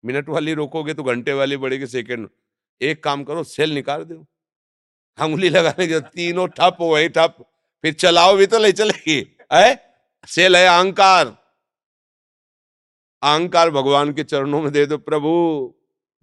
मिनट 0.05 0.29
वाली 0.29 0.55
रोकोगे 0.55 0.94
तो 0.94 1.02
घंटे 1.02 1.33
वाली 1.33 1.57
बढ़ेगी 1.57 1.87
सेकंड। 1.87 2.29
एक 2.81 3.05
काम 3.05 3.24
करो, 3.24 3.44
सेल 3.44 3.70
निकाल 3.70 4.05
दो। 4.05 4.26
अंगुली 5.18 5.48
लगाने 5.48 5.87
के 5.87 6.00
तीनों 6.00 6.46
ठप, 6.46 6.76
वही 6.81 7.09
ठप। 7.09 7.52
फिर 7.82 7.94
चलाओ 7.94 8.36
भी 8.36 8.46
तो 8.46 8.58
नहीं 8.58 8.72
चलेगी। 8.72 9.36
है? 9.52 9.94
सेल 10.26 10.56
है 10.56 10.66
अहंकार। 10.66 11.26
अहंकार 13.22 13.70
भगवान 13.70 14.12
के 14.12 14.24
चरणों 14.24 14.62
में 14.62 14.72
दे 14.72 14.86
दो, 14.86 14.98
प्रभु। 14.98 15.28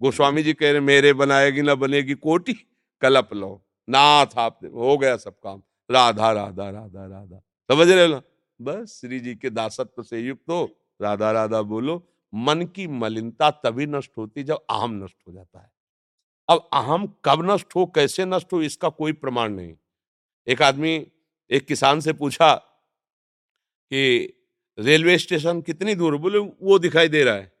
गोस्वामी 0.02 0.42
जी 0.42 0.52
कह 0.52 0.70
रहे 0.70 0.80
मेरे 0.80 1.12
बनाएगी, 1.12 1.62
ना 1.62 1.74
बनेगी, 1.74 2.14
कोटी 2.14 2.52
कलप 3.00 3.34
लो। 3.34 3.66
नाथ 3.90 4.26
आप, 4.36 4.58
हो 4.64 4.98
गया 4.98 5.16
सब 5.16 5.34
काम। 5.38 5.62
राधा 5.90 6.32
राधा 6.32 6.70
राधा 6.70 7.06
राधा। 7.06 7.38
समझ 7.70 7.90
रहे 7.90 8.06
हो 8.06 8.12
ना? 8.12 8.22
बस 8.60 9.00
श्री 9.00 9.20
जी 9.20 9.34
के 9.34 9.50
दासत्व 9.50 10.02
से 10.02 10.20
युक्त 10.20 10.50
हो। 10.50 10.76
राधा 11.02 11.32
राधा 11.32 11.62
बोलो, 11.62 12.08
मन 12.34 12.62
की 12.62 12.86
मलिनता 12.86 13.50
तभी 13.50 13.86
नष्ट 13.86 14.10
होती 14.18 14.42
जब 14.42 14.64
अहम 14.70 15.04
नष्ट 15.04 15.16
हो 15.28 15.32
जाता 15.32 15.58
है। 15.58 15.72
अब 16.48 16.68
अहम 16.72 17.14
कब 17.24 17.50
नष्ट 17.50 17.76
हो, 17.76 17.86
कैसे 17.86 18.24
नष्ट 18.24 18.52
हो, 18.52 18.62
इसका 18.62 18.88
कोई 18.88 19.12
प्रमाण 19.12 19.48
नहीं। 19.48 19.74
एक 20.46 20.62
आदमी 20.62 21.06
एक 21.50 21.66
किसान 21.66 22.00
से 22.00 22.12
पूछा 22.12 22.54
कि, 23.92 24.34
रेलवे 24.78 25.18
स्टेशन 25.18 25.60
कितनी 25.60 25.94
दूर 25.94 26.16
बोले, 26.16 26.38
वो 26.38 26.78
दिखाई 26.78 27.08
दे 27.08 27.24
रहा 27.24 27.34
है। 27.34 27.52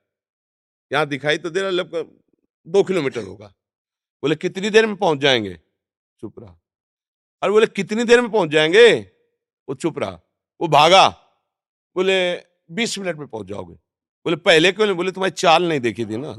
यहाँ 0.92 1.06
दिखाई 1.06 1.38
तो 1.38 1.50
दे 1.50 1.60
रहा 1.60 1.70
लगभग 1.70 2.20
दो 2.66 2.82
किलोमीटर 2.82 3.22
होगा। 3.22 3.46
बोले, 4.22 4.34
कितनी 4.34 4.70
देर 4.70 4.86
में 4.86 4.96
पहुँच 4.96 5.18
जाएँगे? 5.18 5.60
चुप 6.20 6.38
रहा। 6.38 6.60
अरे 7.42 7.52
बोले, 7.52 7.66
कितनी 7.66 8.04
देर 8.04 8.20
में 8.20 8.30
पहुँच 8.30 8.50
जाएँगे? 8.50 9.00
वो 9.68 9.74
चुप 9.74 9.98
रहा। 9.98 10.20
वो 10.60 10.68
भागा। 10.68 11.08
बोले, 11.96 12.34
बीस 12.70 12.98
मिनट 12.98 13.16
में 13.16 13.28
पहुँच 13.28 13.46
जाओगे। 13.46 13.74
बोले, 14.24 14.36
पहले 14.36 14.72
क्यों 14.72 14.96
बोले, 14.96 15.12
तुम्हारी 15.12 15.30
चाल 15.30 15.68
नहीं 15.68 15.80
देखी 15.80 16.06
थी 16.06 16.16
ना। 16.16 16.36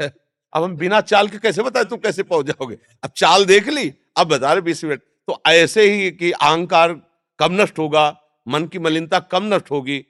अब 0.52 0.62
हम 0.62 0.76
बिना 0.76 1.00
चाल 1.00 1.28
के 1.28 1.38
कैसे 1.38 1.62
बताए 1.62 1.84
तुम 1.84 1.98
कैसे 1.98 2.22
पहुँच 2.22 2.46
जाओगे? 2.46 2.78
अब 3.02 3.10
चाल 3.10 3.44
देख 3.44 3.68
ली, 3.68 3.94
अब 4.16 4.26
बता 4.28 4.52
रहे 4.52 4.60
बीस 4.60 4.84
मिनट 4.84 5.02
तो 5.28 5.40
ऐसे 5.46 5.82
ही 5.84 6.10
कि 6.10 6.30
अहंकार 6.32 6.92
कम 7.38 7.52
नष्ट 7.52 7.78
होगा, 7.78 8.08
मन 8.46 8.66
की 8.66 8.78
मलिनता 8.78 9.18
कम 9.20 9.54
नष्ट 9.54 9.70
होगी, 9.70 10.04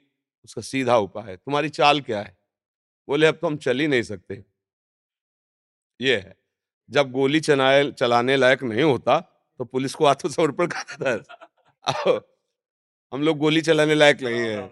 उसका 0.45 0.61
सीधा 0.61 0.97
उपाय 0.97 1.29
है। 1.29 1.35
तुम्हारी 1.37 1.69
चाल 1.69 2.01
क्या 2.01 2.21
है? 2.21 2.37
बोले, 3.07 3.27
अब 3.27 3.35
तो 3.35 3.47
हम 3.47 3.57
चल 3.57 3.79
ही 3.79 3.87
नहीं 3.87 4.03
सकते। 4.03 4.43
ये 5.99 6.15
है। 6.15 6.35
जब 6.89 7.11
गोली 7.11 7.39
चलाए 7.39 7.91
चलाने 7.91 8.35
लायक 8.37 8.63
नहीं 8.63 8.83
होता 8.83 9.19
तो 9.59 9.65
पुलिस 9.65 9.93
को 9.95 10.05
आत्मसमर्पण 10.05 10.67
कर 10.67 10.95
देता 10.95 11.09
है। 11.09 12.19
हम 13.11 13.21
लोग 13.21 13.37
गोली 13.37 13.61
चलाने 13.61 13.95
लायक 13.95 14.21
नहीं 14.21 14.39
है। 14.39 14.69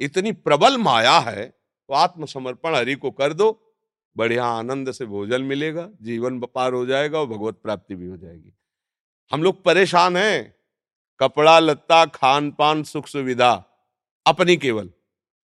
इतनी 0.00 0.32
प्रबल 0.32 0.76
माया 0.78 1.18
है 1.20 1.44
तो 1.46 1.94
आत्मसमर्पण 1.94 2.74
हरि 2.74 2.94
को 2.94 3.10
कर 3.10 3.32
दो। 3.32 3.50
बढ़िया 4.16 4.44
आनंद 4.46 4.90
से 4.92 5.06
भोजन 5.06 5.42
मिलेगा, 5.42 5.88
जीवन 6.02 6.40
पार 6.40 6.72
हो 6.72 6.84
जाएगा 6.86 7.18
और 7.18 7.26
भगवत 7.26 7.60
प्राप्ति 7.62 7.94
भी 7.94 8.06
हो 8.06 8.16
जाएगी। 8.16 8.52
हम 9.32 9.42
लोग 9.42 9.64
परेशान 9.64 10.16
हैं। 10.16 10.54
कपड़ा, 11.20 11.58
लत्ता 11.58 12.04
खान 12.04 12.50
पान 12.50 12.82
सुख 12.82 13.06
सुविधा 13.06 13.64
अपनी 14.26 14.56
केवल। 14.56 14.90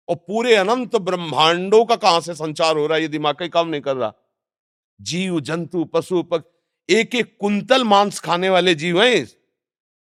और 0.09 0.15
पूरे 0.15 0.55
अनंत 0.55 0.95
ब्रह्मांडों 0.95 1.85
का 1.85 1.95
कहाँ 1.95 2.21
से 2.21 2.33
संचार 2.33 2.77
हो 2.77 2.87
रहा 2.87 2.95
है? 2.95 3.01
ये 3.01 3.07
दिमाग 3.07 3.35
का 3.35 3.47
काम 3.47 3.67
नहीं 3.67 3.81
कर 3.81 3.95
रहा। 3.95 4.13
जीव, 5.01 5.39
जंतु, 5.39 5.85
पशु 5.85 6.23
पक्ष 6.23 6.49
एक 6.89 7.15
एक 7.15 7.37
कुंतल 7.41 7.83
मांस 7.83 8.19
खाने 8.19 8.49
वाले 8.49 8.75
जीव 8.75 9.03
हैं 9.03 9.27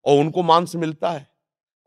और 0.05 0.19
उनको 0.19 0.43
मांस 0.43 0.75
मिलता 0.75 1.11
है। 1.11 1.27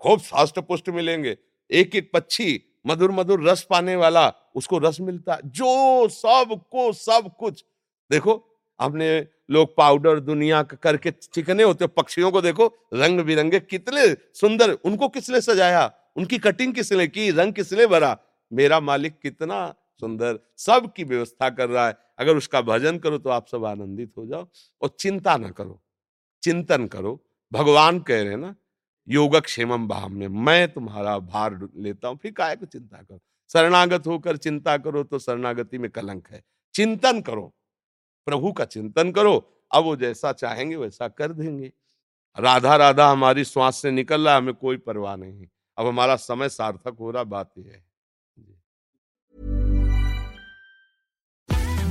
खूब 0.01 0.21
साष्ट 0.21 0.59
पुष्ट 0.59 0.89
मिलेंगे। 0.89 1.39
एक 1.71 1.97
एक 1.97 2.11
पक्षी 2.13 2.63
मधुर 2.87 3.11
मधुर 3.11 3.49
रस 3.49 3.67
पाने 3.71 3.97
वाला, 3.97 4.33
उसको 4.55 4.79
रस 4.79 5.01
मिलता 5.01 5.35
है। 5.35 5.41
जो 5.45 6.09
सबको 6.09 6.93
सब 6.93 7.31
कुछ। 7.39 7.65
देखो 8.11 8.54
हमने 8.81 9.27
लोग 9.51 9.77
पाउडर 9.77 10.21
दुनिया 10.21 10.63
करके 10.63 11.11
चिकने 11.13 11.63
होते 11.63 11.87
पक्षियों 11.89 12.31
को 12.31 12.41
देखो, 12.41 12.67
रंग 12.95 13.21
बिरंगे 13.21 13.61
कितने 13.61 14.07
सुंदर, 14.35 14.71
उनको 14.75 15.09
किसने 15.09 15.41
सजाया? 15.41 15.91
उनकी 16.17 16.39
कटिंग 16.39 16.75
किसने 16.75 17.07
की? 17.07 17.31
रंग 17.31 17.53
किसने 17.53 17.87
भरा? 17.87 18.17
मेरा 18.53 18.81
मालिक 18.81 19.19
कितना 19.21 19.75
सुंदर 20.01 20.39
सब 20.57 20.93
की 20.93 21.05
व्यवस्था 21.05 21.49
कर 21.51 21.69
रहा 21.69 21.87
है। 21.89 21.97
अगर 22.19 22.37
उसका 22.37 22.61
भजन 22.63 22.99
करो 22.99 23.19
तो 23.19 23.31
आप 23.31 23.47
सब 23.49 23.65
आनंदित 23.65 24.13
हो 24.19 24.27
जाओ। 24.27 24.47
और 24.83 24.89
चिंता 24.99 25.37
ना 25.37 25.51
करो, 25.51 25.81
चिंतन 26.43 26.87
करो। 26.87 27.21
भगवान 27.53 27.99
कह 28.01 28.23
रहे 28.23 28.31
हैं 28.31 28.37
ना 28.37 28.55
योगक्षेमम 29.09 29.87
भाव 29.89 30.09
में 30.09 30.27
मैं 30.29 30.73
तुम्हारा 30.73 31.19
भार 31.21 31.59
लेता 31.77 32.09
हूँ, 32.09 32.19
फिर 32.19 32.33
काय 32.33 32.57
को 32.57 32.67
चिंता 32.67 32.97
करो? 32.99 33.21
शरणागत 33.51 34.07
होकर 34.07 34.37
चिंता 34.37 34.77
करो 34.79 35.03
तो 35.05 35.19
शरणागति 35.19 35.79
में 35.79 35.91
कलंक 35.91 36.29
है। 36.31 36.43
चिंतन 36.75 37.21
करो। 37.21 37.53
प्रभु 38.27 38.53
का 38.59 38.65
चिंतन 38.65 39.11
करो 39.13 39.37
अब 39.75 39.85
वो 39.85 39.97
जैसा 39.97 40.33
चाहेंगे 40.33 40.77
वैसा 40.77 41.09
कर 41.09 41.33
देंगे 41.33 41.73
राधा 42.37 42.77
राधा 42.77 43.11
हमारी 43.11 43.45
श्वास 43.45 43.83
से 43.83 43.91
निकल 43.91 44.27
रहा 44.27 44.37
हमें 44.37 44.55
कोई 44.55 44.77
परवाह 44.87 45.17
नहीं 45.17 45.47
अब 45.79 45.87
हमारा 45.87 46.17
समय 46.17 46.49
सार्थक 46.49 46.97
हो 47.01 47.11
रहा 47.11 47.25
बात 47.37 47.51
यह 47.59 47.73
है 47.73 47.83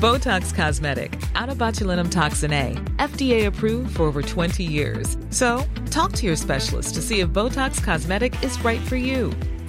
Botox 0.03 0.49
Cosmetic, 0.55 1.13
out 1.33 1.49
of 1.51 1.57
botulinum 1.59 2.07
toxin 2.13 2.53
A, 2.55 2.63
FDA 3.03 3.45
approved 3.49 3.95
for 3.95 4.03
over 4.03 4.21
20 4.21 4.65
years. 4.71 5.13
So, 5.29 5.51
talk 5.91 6.11
to 6.17 6.25
your 6.25 6.35
specialist 6.35 6.95
to 6.95 7.01
see 7.01 7.19
if 7.21 7.29
Botox 7.29 7.81
Cosmetic 7.85 8.35
is 8.43 8.57
right 8.65 8.81
for 8.89 8.97
you. 8.97 9.31